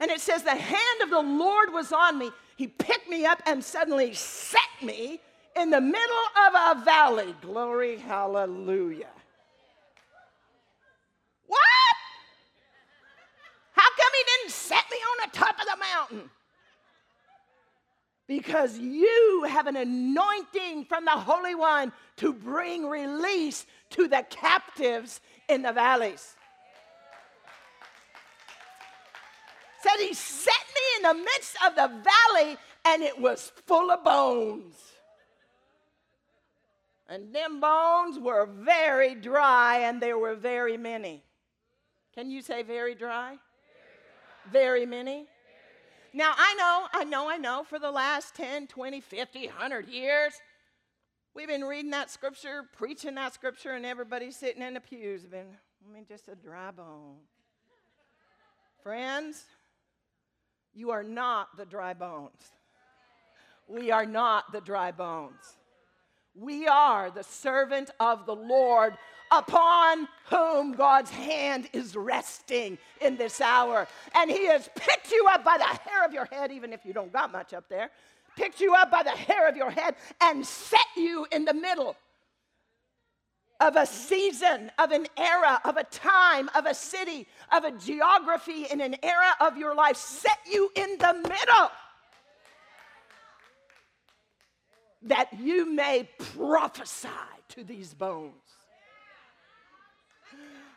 [0.00, 2.30] And it says, The hand of the Lord was on me.
[2.56, 5.20] He picked me up and suddenly set me
[5.56, 7.34] in the middle of a valley.
[7.40, 9.10] Glory, hallelujah.
[11.46, 11.60] What?
[13.72, 16.30] How come he didn't set me on the top of the mountain?
[18.28, 25.20] Because you have an anointing from the Holy One to bring release to the captives
[25.48, 26.34] in the valleys.
[29.82, 34.04] Said he set me in the midst of the valley and it was full of
[34.04, 34.91] bones.
[37.12, 41.22] And them bones were very dry, and there were very many.
[42.14, 43.36] Can you say very dry?
[44.50, 45.26] Very, many?
[46.14, 50.32] Now, I know, I know, I know, for the last 10, 20, 50, 100 years,
[51.34, 55.48] we've been reading that scripture, preaching that scripture, and everybody sitting in the pews been,
[55.86, 57.16] I mean, just a dry bone.
[58.82, 59.44] Friends,
[60.72, 62.52] you are not the dry bones.
[63.68, 65.58] We are not the dry bones.
[66.34, 68.96] We are the servant of the Lord
[69.30, 73.86] upon whom God's hand is resting in this hour.
[74.14, 76.92] And He has picked you up by the hair of your head, even if you
[76.92, 77.90] don't got much up there,
[78.36, 81.96] picked you up by the hair of your head and set you in the middle
[83.60, 88.64] of a season, of an era, of a time, of a city, of a geography,
[88.64, 91.70] in an era of your life, set you in the middle.
[95.04, 97.08] That you may prophesy
[97.48, 98.32] to these bones.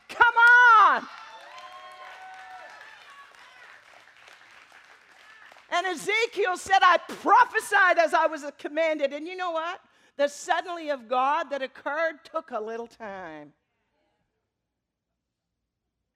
[0.09, 0.35] Come
[0.79, 1.07] on.
[5.71, 9.13] And Ezekiel said, I prophesied as I was commanded.
[9.13, 9.79] And you know what?
[10.17, 13.51] The suddenly of God that occurred took a little time.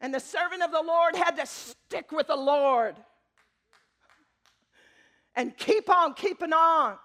[0.02, 2.96] And the servant of the Lord had to stick with the Lord
[5.36, 6.98] and keep on keeping on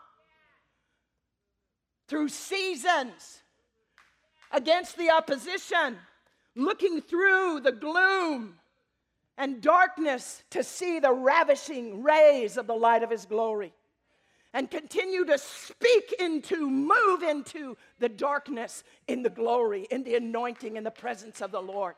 [2.09, 3.43] through seasons
[4.53, 5.97] against the opposition,
[6.55, 8.55] looking through the gloom
[9.37, 13.73] and darkness to see the ravishing rays of the light of his glory.
[14.53, 20.77] And continue to speak into, move into the darkness in the glory, in the anointing,
[20.77, 21.97] in the presence of the Lord.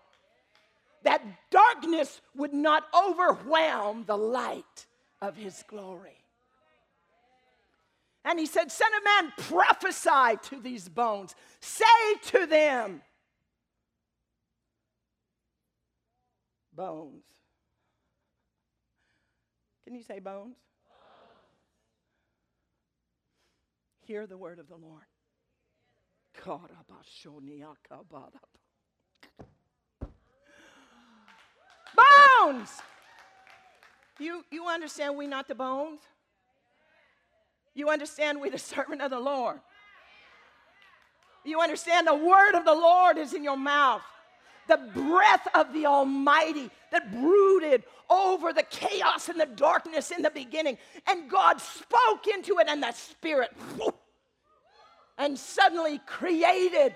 [1.02, 4.86] That darkness would not overwhelm the light
[5.20, 6.16] of his glory.
[8.26, 11.36] And he said, Son of man, prophesy to these bones.
[11.60, 11.84] Say
[12.24, 13.00] to them,
[16.74, 17.22] bones.
[19.84, 20.56] Can you say bones?
[24.00, 25.04] Hear the word of the Lord.
[31.96, 32.70] Bones!
[34.18, 36.00] You, you understand we not the bones?
[37.76, 39.60] You understand we're the servant of the Lord.
[41.44, 44.02] You understand the word of the Lord is in your mouth.
[44.66, 50.30] The breath of the Almighty that brooded over the chaos and the darkness in the
[50.30, 50.76] beginning.
[51.06, 53.52] And God spoke into it, and the Spirit,
[55.18, 56.94] and suddenly created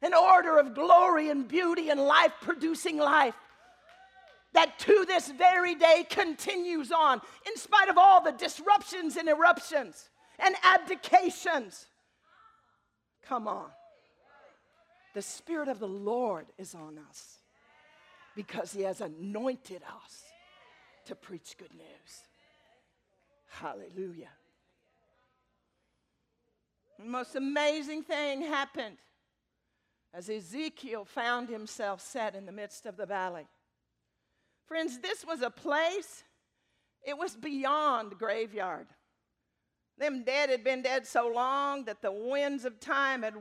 [0.00, 3.36] an order of glory and beauty and life producing life
[4.52, 10.10] that to this very day continues on in spite of all the disruptions and eruptions
[10.44, 11.86] and abdications.
[13.26, 13.68] Come on.
[15.14, 17.38] The Spirit of the Lord is on us
[18.34, 20.22] because He has anointed us
[21.06, 22.22] to preach good news.
[23.48, 24.30] Hallelujah.
[26.98, 28.96] The most amazing thing happened
[30.14, 33.46] as Ezekiel found himself set in the midst of the valley.
[34.66, 36.22] Friends, this was a place,
[37.02, 38.86] it was beyond graveyard.
[40.02, 43.34] Them dead had been dead so long that the winds of time had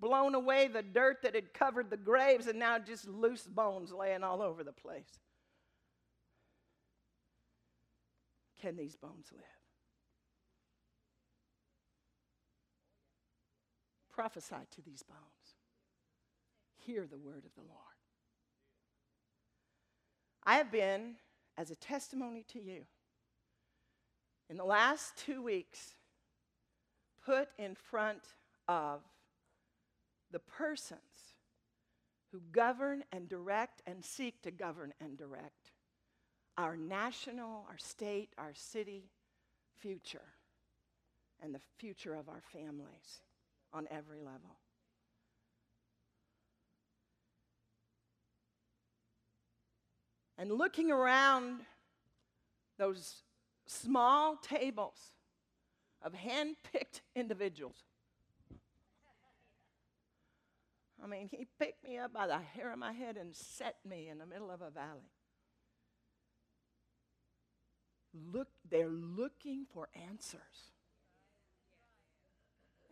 [0.00, 4.24] blown away the dirt that had covered the graves, and now just loose bones laying
[4.24, 5.20] all over the place.
[8.60, 9.44] Can these bones live?
[14.12, 15.20] Prophesy to these bones.
[16.78, 17.78] Hear the word of the Lord.
[20.44, 21.14] I have been,
[21.56, 22.82] as a testimony to you,
[24.48, 25.94] in the last two weeks,
[27.30, 28.34] put in front
[28.66, 29.02] of
[30.32, 30.98] the persons
[32.32, 35.70] who govern and direct and seek to govern and direct
[36.58, 39.10] our national, our state, our city
[39.78, 40.34] future,
[41.40, 43.22] and the future of our families
[43.72, 44.58] on every level.
[50.36, 51.60] And looking around
[52.76, 53.22] those
[53.66, 55.12] small tables
[56.02, 57.84] of hand picked individuals.
[61.02, 64.08] I mean, he picked me up by the hair of my head and set me
[64.08, 65.10] in the middle of a valley.
[68.32, 70.72] Look, they're looking for answers.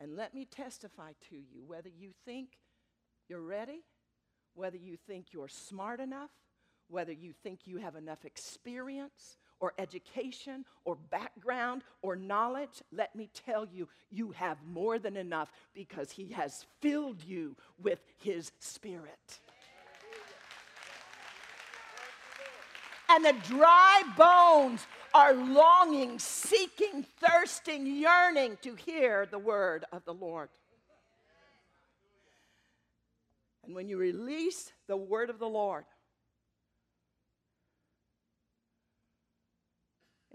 [0.01, 2.59] And let me testify to you whether you think
[3.29, 3.83] you're ready,
[4.55, 6.31] whether you think you're smart enough,
[6.89, 13.29] whether you think you have enough experience or education or background or knowledge, let me
[13.47, 19.41] tell you, you have more than enough because He has filled you with His Spirit.
[23.11, 30.13] And the dry bones are longing, seeking, thirsting, yearning to hear the word of the
[30.13, 30.51] Lord.
[33.65, 35.85] And when you release the word of the Lord,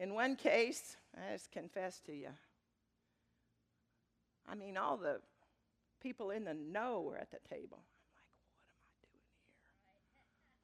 [0.03, 2.27] In one case, I just confess to you,
[4.45, 5.21] I mean, all the
[6.01, 7.79] people in the know were at the table.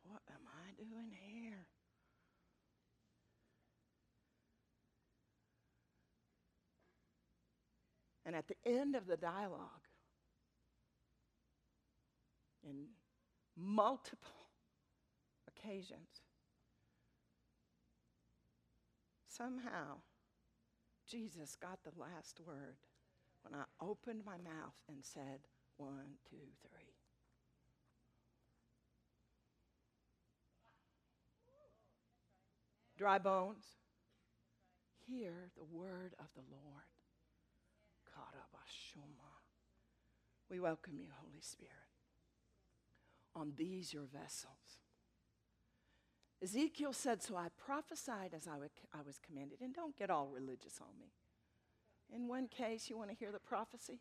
[0.03, 1.15] I'm like, what am I doing here?
[1.15, 1.65] What am I doing here?
[8.25, 9.87] And at the end of the dialogue,
[12.61, 12.87] in
[13.55, 14.49] multiple
[15.47, 16.09] occasions,
[19.39, 20.01] somehow
[21.09, 22.75] Jesus got the last word
[23.41, 26.93] when I opened my mouth and said, one, two, three.
[32.97, 33.63] Dry bones,
[35.07, 36.83] hear the word of the Lord.
[40.49, 41.71] We welcome you, Holy Spirit,
[43.35, 44.79] on these your vessels.
[46.41, 48.55] Ezekiel said, So I prophesied as I,
[48.97, 49.59] I was commanded.
[49.61, 51.11] And don't get all religious on me.
[52.13, 53.99] In one case, you want to hear the prophecy?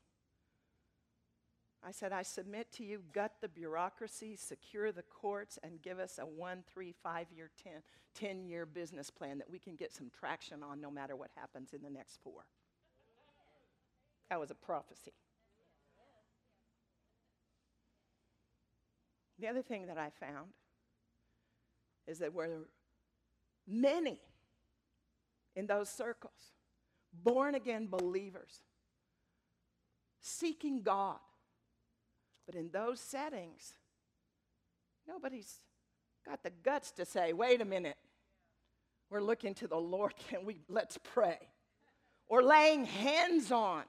[1.84, 6.18] I said, I submit to you, gut the bureaucracy, secure the courts, and give us
[6.18, 7.82] a one, three, five year, ten,
[8.14, 11.72] 10 year business plan that we can get some traction on no matter what happens
[11.72, 12.46] in the next four.
[14.28, 15.12] That was a prophecy.
[19.38, 20.48] The other thing that I found
[22.08, 22.48] is that were
[23.66, 24.18] many
[25.54, 26.54] in those circles,
[27.12, 28.60] born again believers,
[30.20, 31.18] seeking God.
[32.46, 33.74] But in those settings,
[35.06, 35.54] nobody's
[36.26, 37.98] got the guts to say, wait a minute,
[39.10, 41.38] we're looking to the Lord, can we let's pray?
[42.26, 43.84] Or laying hands on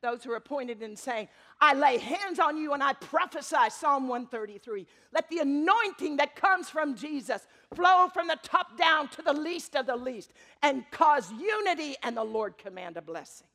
[0.00, 1.28] those who are appointed and saying,
[1.60, 4.86] I lay hands on you and I prophesy, Psalm 133.
[5.12, 9.74] Let the anointing that comes from Jesus flow from the top down to the least
[9.74, 10.32] of the least
[10.62, 13.46] and cause unity, and the Lord command a blessing.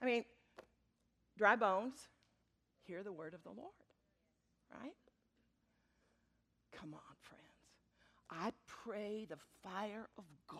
[0.00, 0.24] I mean,
[1.38, 1.96] dry bones,
[2.84, 3.72] hear the word of the Lord,
[4.82, 4.92] right?
[6.72, 7.42] Come on, friends.
[8.30, 10.58] I pray the fire of God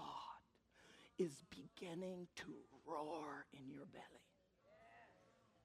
[1.19, 2.53] is beginning to
[2.87, 4.32] roar in your belly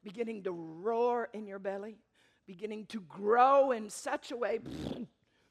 [0.08, 1.98] beginning to roar in your belly,
[2.46, 4.58] beginning to grow in such a way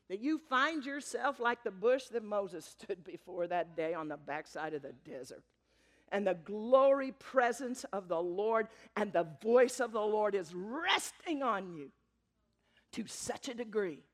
[0.09, 4.17] that you find yourself like the bush that Moses stood before that day on the
[4.17, 5.43] backside of the desert.
[6.11, 11.43] And the glory presence of the Lord and the voice of the Lord is resting
[11.43, 11.91] on you
[12.93, 14.05] to such a degree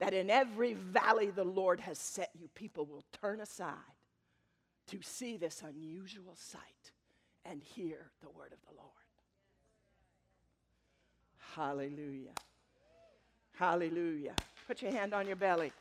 [0.00, 3.74] that in every valley the Lord has set you, people will turn aside
[4.86, 6.92] to see this unusual sight
[7.44, 9.07] and hear the word of the Lord.
[11.54, 12.32] Hallelujah.
[13.52, 14.34] Hallelujah.
[14.66, 15.72] Put your hand on your belly.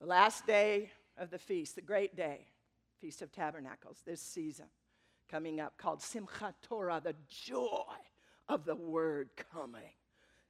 [0.00, 2.46] The last day of the feast, the great day,
[3.00, 4.66] Feast of Tabernacles, this season
[5.30, 7.94] coming up, called Simchat Torah, the joy
[8.48, 9.92] of the word coming.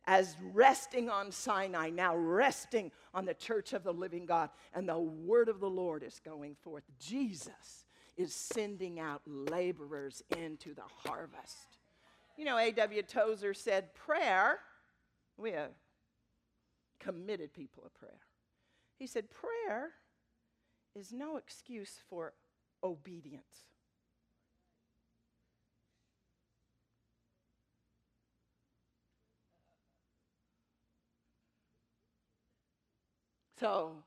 [0.07, 4.99] As resting on Sinai, now resting on the church of the living God, and the
[4.99, 6.85] word of the Lord is going forth.
[6.99, 7.87] Jesus
[8.17, 11.74] is sending out laborers into the harvest.
[12.37, 13.03] You know, A.W.
[13.03, 14.59] Tozer said, Prayer,
[15.37, 15.71] we are
[16.99, 18.19] committed people of prayer.
[18.99, 19.91] He said, Prayer
[20.97, 22.33] is no excuse for
[22.83, 23.67] obedience.
[33.61, 34.03] So,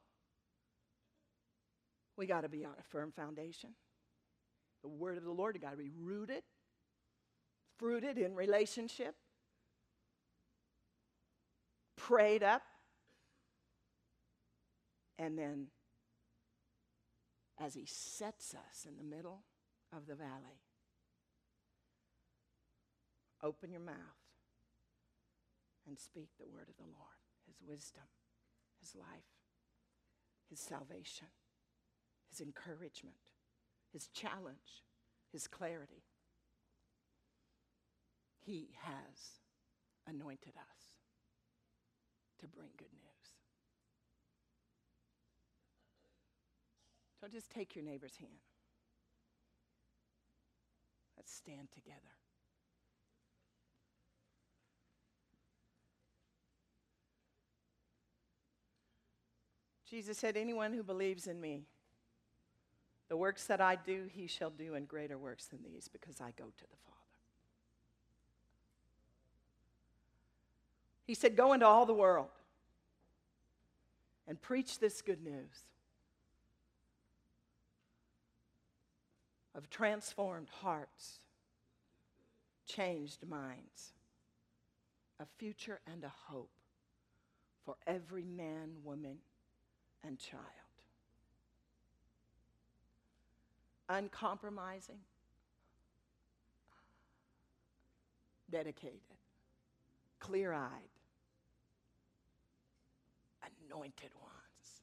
[2.18, 3.72] we got to be on a firm foundation.
[4.84, 6.44] The word of the Lord, got to be rooted,
[7.78, 9.16] fruited in relationship,
[11.96, 12.64] prayed up,
[15.20, 15.68] and then
[17.60, 19.44] as He sets us in the middle
[19.96, 20.62] of the valley,
[23.44, 23.96] open your mouth
[25.88, 28.04] and speak the word of the Lord, His wisdom,
[28.80, 29.08] His life,
[30.50, 31.28] His salvation,
[32.30, 33.16] His encouragement,
[33.92, 34.84] His challenge,
[35.32, 36.04] His clarity.
[38.48, 39.42] He has
[40.08, 40.86] anointed us
[42.40, 43.28] to bring good news.
[47.20, 48.32] So just take your neighbor's hand.
[51.18, 52.00] Let's stand together.
[59.90, 61.64] Jesus said, Anyone who believes in me,
[63.10, 66.32] the works that I do, he shall do, and greater works than these, because I
[66.38, 67.07] go to the Father.
[71.08, 72.28] He said, Go into all the world
[74.28, 75.64] and preach this good news
[79.56, 81.20] of transformed hearts,
[82.68, 83.94] changed minds,
[85.20, 86.52] a future and a hope
[87.66, 89.18] for every man, woman,
[90.04, 90.44] and child.
[93.90, 95.00] Uncompromising,
[98.52, 99.00] dedicated,
[100.20, 100.97] clear eyed,
[103.68, 104.82] anointed ones.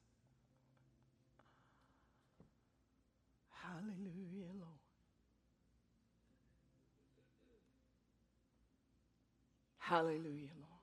[3.51, 4.79] Hallelujah, Lord.
[9.77, 10.75] Hallelujah, Lord.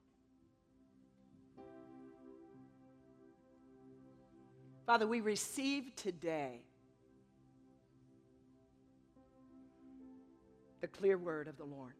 [4.86, 6.60] Father, we receive today
[10.80, 11.94] the clear word of the Lord.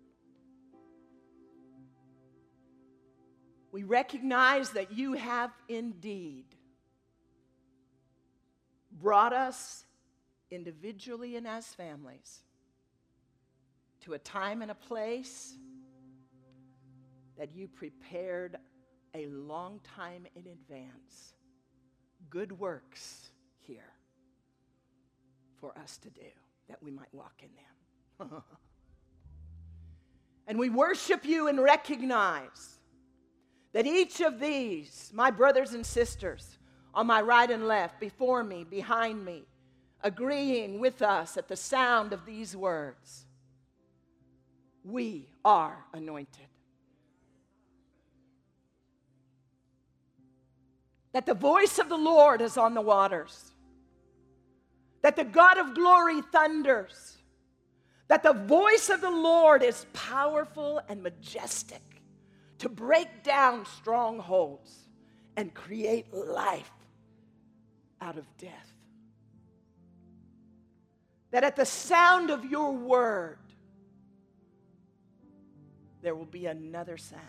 [3.72, 6.44] We recognize that you have indeed
[9.00, 9.84] brought us
[10.50, 12.40] individually and as families
[14.02, 15.54] to a time and a place
[17.38, 18.58] that you prepared
[19.14, 21.34] a long time in advance.
[22.28, 23.92] Good works here
[25.60, 26.28] for us to do
[26.68, 28.42] that we might walk in them.
[30.46, 32.78] and we worship you and recognize
[33.72, 36.58] that each of these, my brothers and sisters,
[36.94, 39.44] on my right and left, before me, behind me,
[40.02, 43.24] agreeing with us at the sound of these words,
[44.84, 46.46] we are anointed.
[51.12, 53.52] That the voice of the Lord is on the waters.
[55.02, 57.18] That the God of glory thunders.
[58.08, 61.91] That the voice of the Lord is powerful and majestic
[62.62, 64.72] to break down strongholds
[65.36, 66.70] and create life
[68.00, 68.72] out of death.
[71.32, 73.38] That at the sound of your word,
[76.02, 77.20] there will be another sound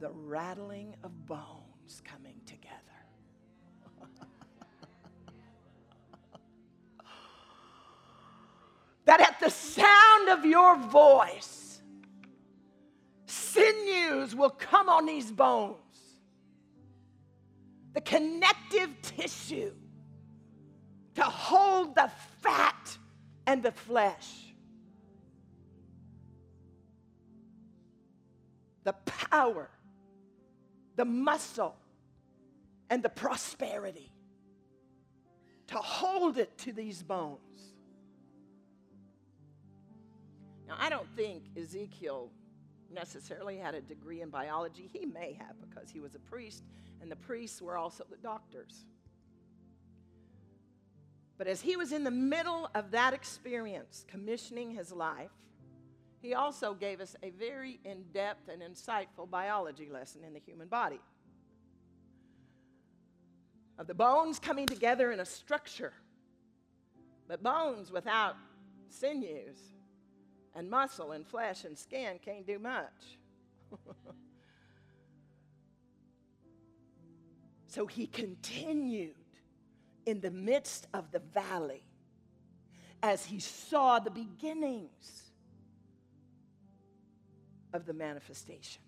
[0.00, 2.74] the rattling of bones coming together.
[9.04, 11.61] that at the sound of your voice,
[13.52, 15.76] sinews will come on these bones.
[17.94, 19.72] The connective tissue
[21.14, 22.96] to hold the fat
[23.46, 24.54] and the flesh.
[28.84, 29.68] The power,
[30.96, 31.76] the muscle,
[32.90, 34.10] and the prosperity
[35.68, 37.38] to hold it to these bones.
[40.66, 42.30] Now, I don't think Ezekiel
[42.92, 44.88] necessarily had a degree in biology.
[44.92, 46.64] He may have because he was a priest,
[47.00, 48.84] and the priests were also the doctors.
[51.38, 55.30] But as he was in the middle of that experience, commissioning his life,
[56.20, 60.68] he also gave us a very in depth and insightful biology lesson in the human
[60.68, 61.00] body
[63.78, 65.92] of the bones coming together in a structure.
[67.26, 68.36] But bones without
[68.88, 69.58] sinews
[70.54, 73.18] and muscle and flesh and skin can't do much.
[77.66, 79.14] so he continued
[80.04, 81.84] in the midst of the valley
[83.02, 85.30] as he saw the beginnings
[87.72, 88.82] of the manifestation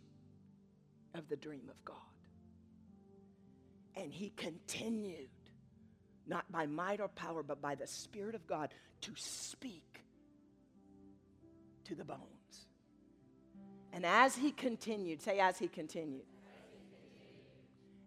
[1.14, 1.96] of the dream of God.
[3.96, 5.30] And he continued,
[6.26, 10.03] not by might or power, but by the Spirit of God, to speak
[11.84, 12.20] to the bones.
[13.92, 16.26] And as he continued, say, as he continued,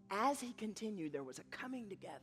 [0.10, 2.14] as he continued, there was a coming together.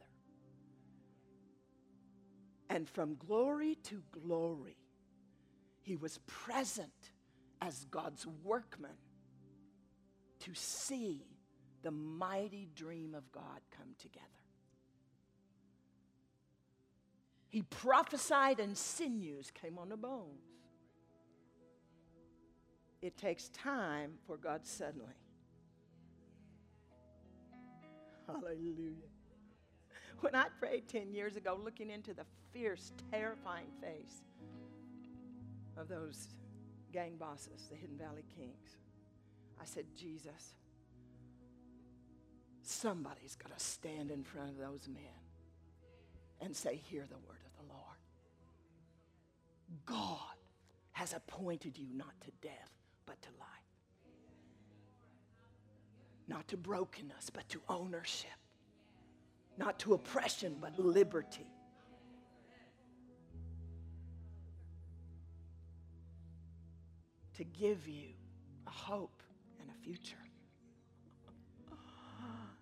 [2.69, 4.77] And from glory to glory,
[5.83, 7.13] he was present
[7.61, 8.97] as God's workman
[10.41, 11.25] to see
[11.83, 14.25] the mighty dream of God come together.
[17.49, 20.54] He prophesied, and sinews came on the bones.
[23.05, 25.13] It takes time for God suddenly.
[28.27, 29.11] Hallelujah.
[30.21, 32.25] When I prayed 10 years ago, looking into the
[32.55, 34.23] fierce, terrifying face
[35.77, 36.29] of those
[36.95, 38.79] gang bosses, the Hidden Valley Kings,
[39.61, 40.55] I said, Jesus,
[42.63, 45.21] somebody's got to stand in front of those men
[46.41, 47.99] and say, Hear the word of the Lord.
[49.85, 50.39] God
[50.93, 52.71] has appointed you not to death,
[53.07, 53.49] but to life.
[56.29, 58.31] Not to brokenness, but to ownership.
[59.57, 61.47] Not to oppression, but liberty.
[67.35, 68.09] To give you
[68.67, 69.23] a hope
[69.61, 70.17] and a future.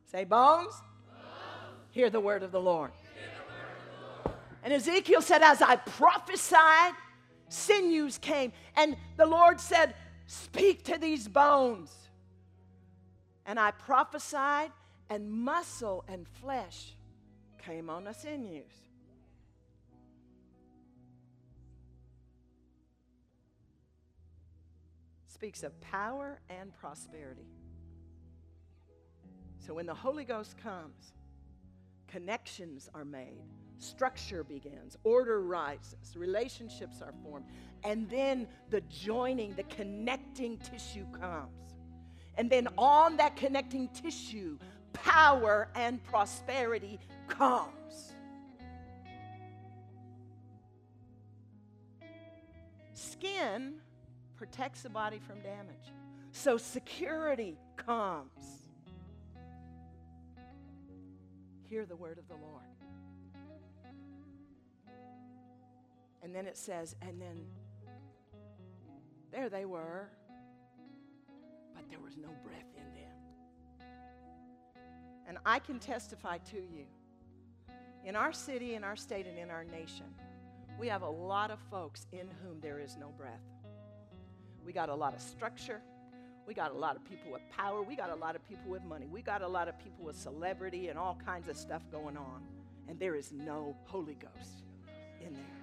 [0.04, 0.82] Say, bones, bones.
[1.90, 2.90] Hear, the word of the Lord.
[4.62, 6.92] And Ezekiel said, As I prophesied,
[7.48, 8.52] sinews came.
[8.76, 9.94] And the Lord said,
[10.32, 11.94] Speak to these bones.
[13.44, 14.70] And I prophesied,
[15.10, 16.96] and muscle and flesh
[17.58, 18.72] came on the sinews.
[25.26, 27.50] Speaks of power and prosperity.
[29.58, 31.12] So when the Holy Ghost comes,
[32.08, 33.44] connections are made,
[33.82, 37.46] structure begins, order rises, relationships are formed,
[37.84, 41.50] and then the joining, the connecting tissue comes.
[42.36, 44.58] And then on that connecting tissue,
[44.92, 48.14] power and prosperity comes.
[52.94, 53.74] Skin
[54.36, 55.92] protects the body from damage.
[56.32, 58.62] So security comes.
[61.72, 62.71] hear the word of the Lord.
[66.22, 67.44] And then it says, and then
[69.32, 70.08] there they were,
[71.74, 73.88] but there was no breath in them.
[75.26, 76.84] And I can testify to you
[78.04, 80.06] in our city, in our state, and in our nation,
[80.78, 83.40] we have a lot of folks in whom there is no breath.
[84.64, 85.80] We got a lot of structure.
[86.46, 87.82] We got a lot of people with power.
[87.82, 89.06] We got a lot of people with money.
[89.06, 92.42] We got a lot of people with celebrity and all kinds of stuff going on.
[92.88, 94.64] And there is no Holy Ghost
[95.24, 95.61] in there.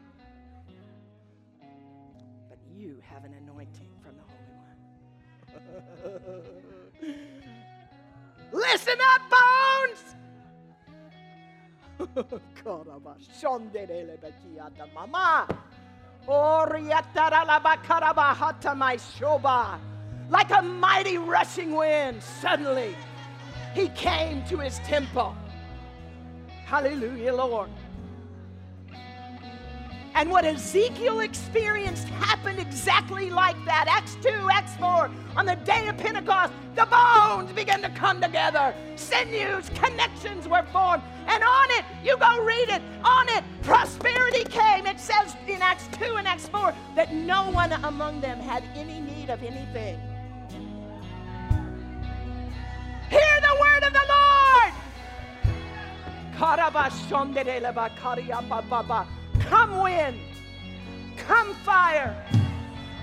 [2.80, 4.54] You have an anointing from the Holy
[7.04, 7.20] One.
[8.54, 9.22] Listen up,
[12.00, 12.40] bones!
[20.30, 22.96] like a mighty rushing wind, suddenly
[23.76, 25.36] he came to his temple.
[26.66, 27.72] Hallelujah, Lord.
[30.20, 33.86] And what Ezekiel experienced happened exactly like that.
[33.88, 35.10] Acts 2, Acts 4.
[35.38, 38.76] On the day of Pentecost, the bones began to come together.
[38.98, 41.04] Sinews, connections were formed.
[41.26, 44.86] And on it, you go read it, on it, prosperity came.
[44.88, 49.00] It says in Acts 2 and Acts 4 that no one among them had any
[49.00, 50.02] need of anything.
[53.10, 54.74] Hear the word of the Lord.
[59.40, 60.20] Come wind,
[61.18, 62.16] come fire,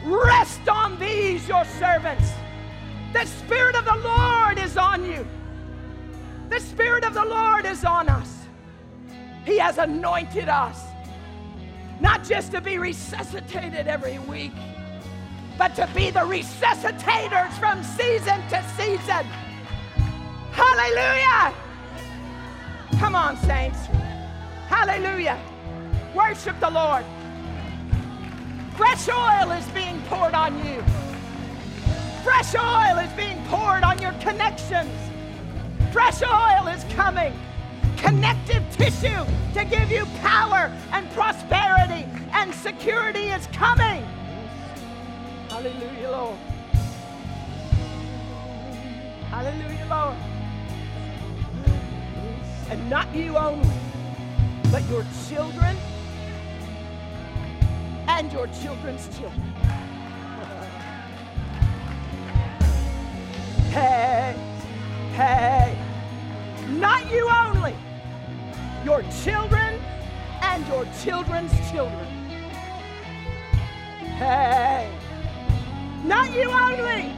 [0.07, 2.31] Rest on these, your servants.
[3.13, 5.27] The Spirit of the Lord is on you.
[6.49, 8.47] The Spirit of the Lord is on us.
[9.45, 10.81] He has anointed us,
[12.01, 14.53] not just to be resuscitated every week,
[15.59, 19.27] but to be the resuscitators from season to season.
[20.53, 21.53] Hallelujah!
[23.01, 23.87] Come on, saints.
[24.69, 25.37] Hallelujah.
[26.17, 27.05] Worship the Lord.
[28.75, 30.83] Fresh oil is being poured on you.
[32.25, 34.91] Fresh oil is being poured on your connections.
[35.93, 37.35] Fresh oil is coming.
[37.99, 44.03] Connective tissue to give you power and prosperity and security is coming.
[45.51, 46.39] Hallelujah, Lord.
[49.29, 50.17] Hallelujah, Lord.
[52.71, 53.69] And not you only,
[54.73, 55.77] but your children
[58.17, 59.53] and your children's children.
[63.77, 64.35] Hey,
[65.13, 65.77] hey,
[66.79, 67.75] not you only,
[68.87, 69.79] your children
[70.41, 72.07] and your children's children.
[74.17, 74.91] Hey,
[76.05, 77.13] not you only,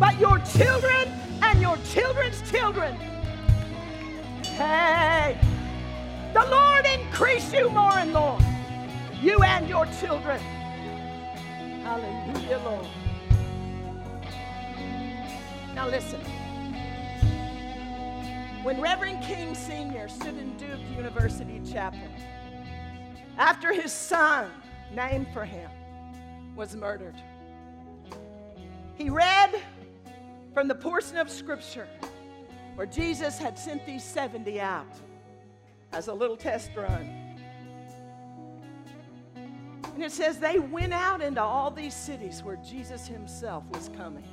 [0.00, 1.08] but your children
[1.42, 2.96] and your children's children.
[4.42, 5.38] Hey,
[6.34, 8.40] the Lord increase you more and more,
[9.22, 10.40] you and your children.
[11.82, 12.86] Hallelujah, Lord.
[15.74, 16.20] Now listen.
[18.62, 20.08] When Reverend King Sr.
[20.08, 22.00] stood in Duke University Chapel,
[23.38, 24.50] after his son,
[24.92, 25.70] named for him,
[26.56, 27.14] was murdered,
[28.96, 29.62] he read
[30.52, 31.86] from the portion of Scripture
[32.74, 34.86] where Jesus had sent these 70 out
[35.92, 37.25] as a little test run.
[39.96, 44.28] And it says they went out into all these cities where Jesus himself was coming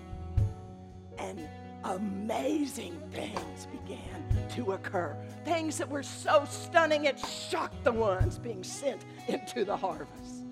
[1.18, 1.48] and
[1.86, 5.16] amazing things began to occur.
[5.46, 10.44] Things that were so stunning it shocked the ones being sent into the harvest.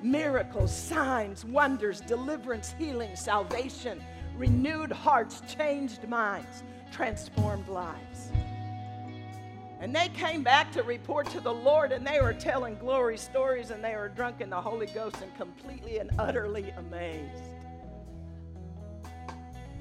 [0.00, 4.00] Miracles, signs, wonders, deliverance, healing, salvation,
[4.36, 6.62] renewed hearts, changed minds,
[6.92, 8.30] transformed lives.
[9.84, 13.68] And they came back to report to the Lord, and they were telling glory stories,
[13.68, 17.42] and they were drunk in the Holy Ghost and completely and utterly amazed.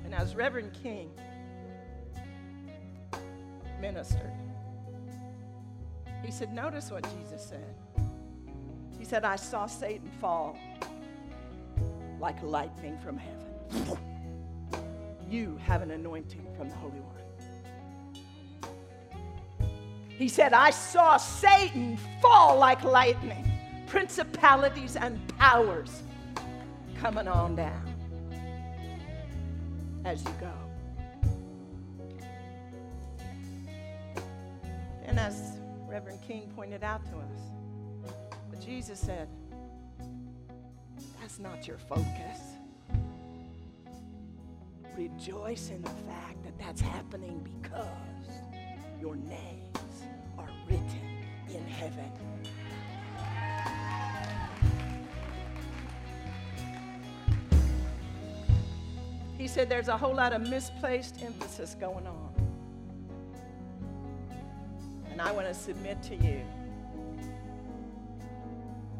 [0.03, 1.09] And as Reverend King
[3.79, 4.33] ministered,
[6.21, 7.73] he said, Notice what Jesus said.
[8.99, 10.57] He said, I saw Satan fall
[12.19, 13.97] like lightning from heaven.
[15.29, 17.13] You have an anointing from the Holy One.
[20.17, 23.51] He said, I saw Satan fall like lightning,
[23.87, 26.03] principalities and powers
[26.99, 27.93] coming on down
[30.05, 30.51] as you go.
[35.05, 35.57] And as
[35.87, 38.13] Reverend King pointed out to us,
[38.49, 39.27] but Jesus said,
[41.19, 42.39] that's not your focus.
[44.97, 47.87] Rejoice in the fact that that's happening because
[48.99, 49.62] your names are
[50.75, 52.11] in heaven.
[59.37, 62.29] He said there's a whole lot of misplaced emphasis going on.
[65.11, 66.41] And I want to submit to you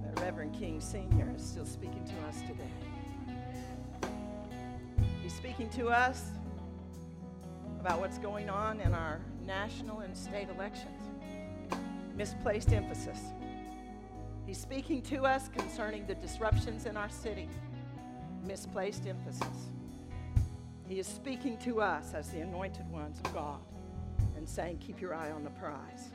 [0.04, 1.32] that Reverend King Sr.
[1.36, 4.12] is still speaking to us today.
[5.22, 6.32] He's speaking to us
[7.80, 11.03] about what's going on in our national and state elections.
[12.16, 13.20] Misplaced emphasis.
[14.45, 17.49] He's speaking to us concerning the disruptions in our city.
[18.45, 19.72] Misplaced emphasis.
[20.88, 23.59] He is speaking to us as the anointed ones of God
[24.36, 26.09] and saying, Keep your eye on the prize.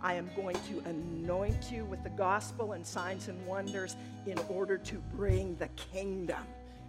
[0.00, 3.96] I am going to anoint you with the gospel and signs and wonders
[4.26, 6.44] in order to bring the kingdom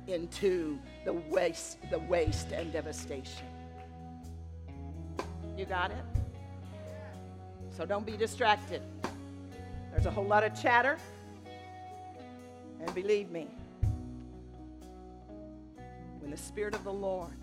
[0.08, 3.48] into the waste, the waste and devastation.
[5.58, 6.25] You got it?
[7.76, 8.82] So don't be distracted.
[9.92, 10.98] There's a whole lot of chatter.
[12.80, 13.48] And believe me,
[16.20, 17.34] when the Spirit of the Lord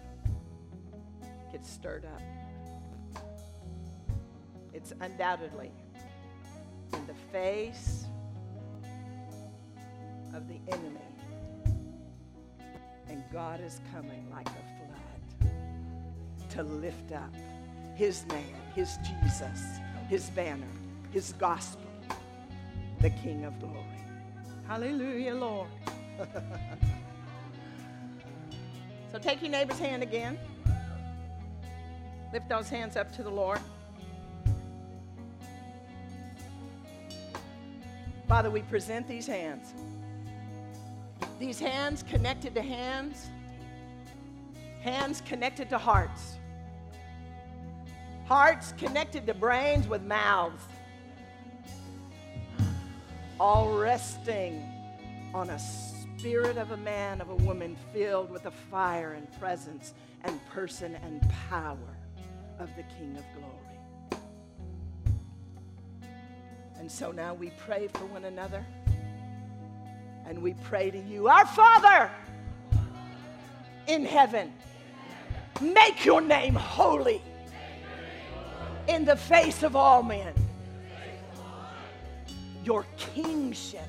[1.50, 2.22] gets stirred up,
[4.72, 5.70] it's undoubtedly
[6.94, 8.06] in the face
[10.34, 10.98] of the enemy.
[13.08, 14.52] And God is coming like a
[15.42, 15.50] flood
[16.50, 17.34] to lift up
[17.94, 19.60] his name, his Jesus,
[20.12, 20.68] his banner,
[21.10, 21.88] his gospel,
[23.00, 23.78] the King of glory.
[24.68, 25.70] Hallelujah, Lord.
[29.10, 30.38] so take your neighbor's hand again.
[32.30, 33.58] Lift those hands up to the Lord.
[38.28, 39.72] Father, we present these hands.
[41.38, 43.30] These hands connected to hands,
[44.82, 46.36] hands connected to hearts,
[48.26, 50.62] hearts connected to brains with mouths,
[53.38, 54.62] all resting
[55.34, 59.94] on a spirit of a man, of a woman filled with the fire and presence
[60.24, 61.96] and person and power
[62.58, 64.22] of the King of glory.
[66.78, 68.64] And so now we pray for one another.
[70.26, 72.10] And we pray to you, our Father
[73.86, 74.52] in heaven,
[75.60, 77.20] make your name holy
[78.88, 80.32] in the face of all men.
[82.64, 83.88] Your kingship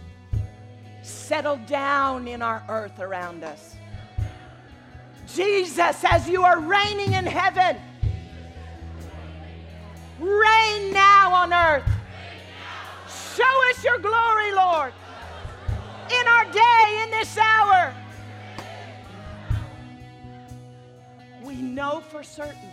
[1.02, 3.76] settled down in our earth around us.
[5.34, 7.78] Jesus, as you are reigning in heaven,
[10.20, 11.90] reign now on earth.
[13.36, 14.94] Show us your glory, Lord,
[16.12, 17.94] in our day, in this hour.
[21.44, 22.73] We know for certain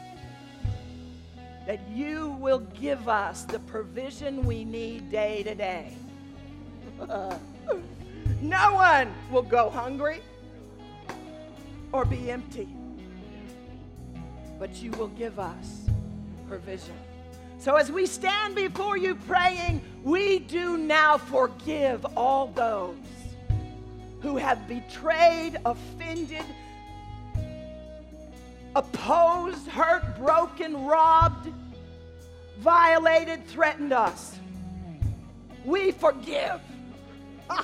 [1.66, 5.92] that you will give us the provision we need day to day.
[8.40, 10.22] No one will go hungry
[11.92, 12.68] or be empty,
[14.58, 15.90] but you will give us
[16.48, 16.94] provision.
[17.58, 22.96] So as we stand before you praying, we do now forgive all those
[24.22, 26.44] who have betrayed, offended,
[28.76, 31.52] opposed, hurt, broken, robbed,
[32.58, 34.38] violated, threatened us.
[35.64, 36.60] We forgive.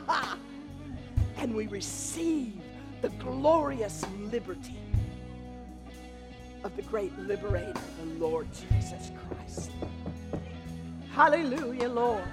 [1.39, 2.55] and we receive
[3.03, 4.79] the glorious liberty
[6.65, 9.71] of the great liberator, the Lord Jesus Christ.
[11.13, 12.25] Hallelujah, Lord.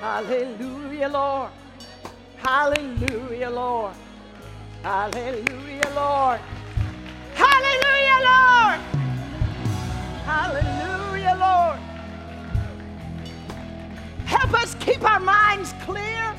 [0.00, 1.50] Hallelujah, Lord.
[2.36, 3.94] Hallelujah, Lord.
[4.82, 6.40] Hallelujah, Lord.
[7.82, 8.80] Hallelujah, Lord.
[10.24, 11.80] Hallelujah, Lord.
[14.26, 16.36] Help us keep our minds clear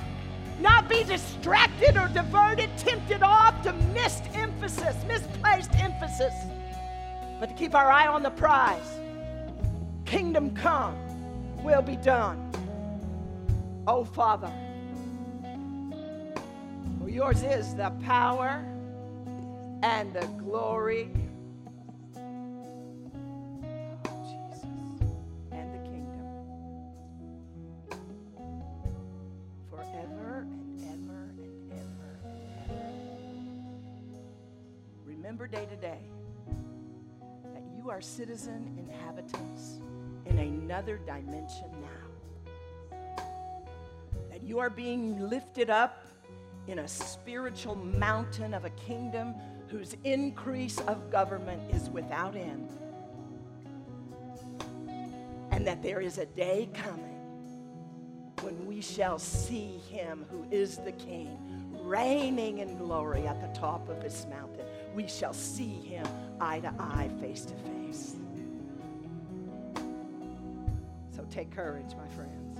[0.59, 6.33] not be distracted or diverted, tempted off to missed emphasis, misplaced emphasis,
[7.39, 8.99] but to keep our eye on the prize.
[10.05, 10.95] Kingdom come,
[11.63, 12.43] will be done.
[13.87, 14.51] Oh, Father,
[16.99, 18.65] for yours is the power
[19.83, 21.09] and the glory
[35.27, 35.99] remember day to day
[37.53, 39.81] that you are citizen inhabitants
[40.25, 42.97] in another dimension now.
[44.29, 46.05] That you are being lifted up
[46.67, 49.35] in a spiritual mountain of a kingdom
[49.67, 52.69] whose increase of government is without end.
[55.51, 57.19] And that there is a day coming
[58.39, 61.37] when we shall see him who is the king
[61.83, 64.65] reigning in glory at the top of this mountain
[64.97, 66.07] we shall see him
[66.41, 68.15] eye to eye, face to face.
[71.15, 72.59] So take courage, my friends.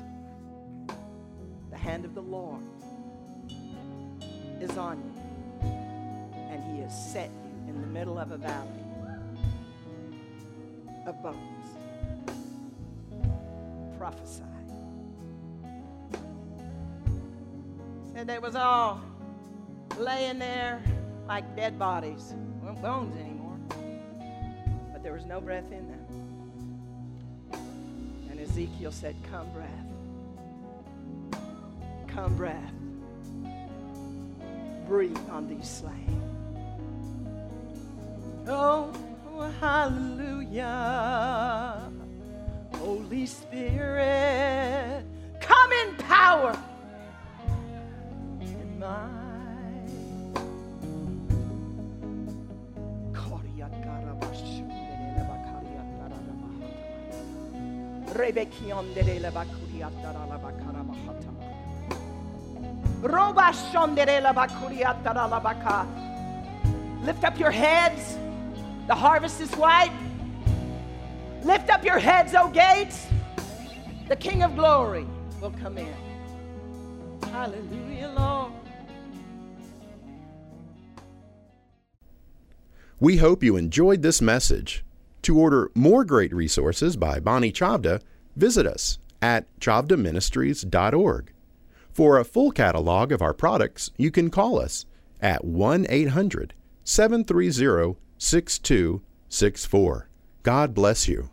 [1.72, 2.62] The hand of the Lord
[4.62, 5.68] is on you,
[6.36, 8.84] and he has set you in the middle of a valley
[11.08, 11.66] of bones.
[13.98, 14.44] Prophesy.
[18.14, 19.02] And they was all
[19.98, 20.84] laying there
[21.28, 22.34] like dead bodies.
[22.62, 23.58] We weren't bones anymore.
[24.92, 26.06] But there was no breath in them.
[28.30, 29.70] And Ezekiel said, Come, breath.
[32.08, 32.74] Come, breath.
[34.88, 36.22] Breathe on these slain.
[38.48, 38.94] Oh,
[39.60, 40.72] hallelujah.
[42.76, 45.04] Holy Spirit,
[45.42, 46.58] come in power
[67.02, 68.18] Lift up your heads.
[68.88, 69.92] The harvest is white.
[71.44, 73.08] Lift up your heads, O gates.
[74.08, 75.06] The King of glory
[75.42, 75.94] will come in.
[77.24, 78.54] Hallelujah, Lord.
[83.00, 84.84] We hope you enjoyed this message.
[85.24, 88.02] To order more great resources by Bonnie Chavda,
[88.38, 91.34] visit us at chavdaministries.org.
[91.92, 94.86] For a full catalog of our products, you can call us
[95.20, 100.10] at 1 800 730 6264.
[100.44, 101.30] God bless you.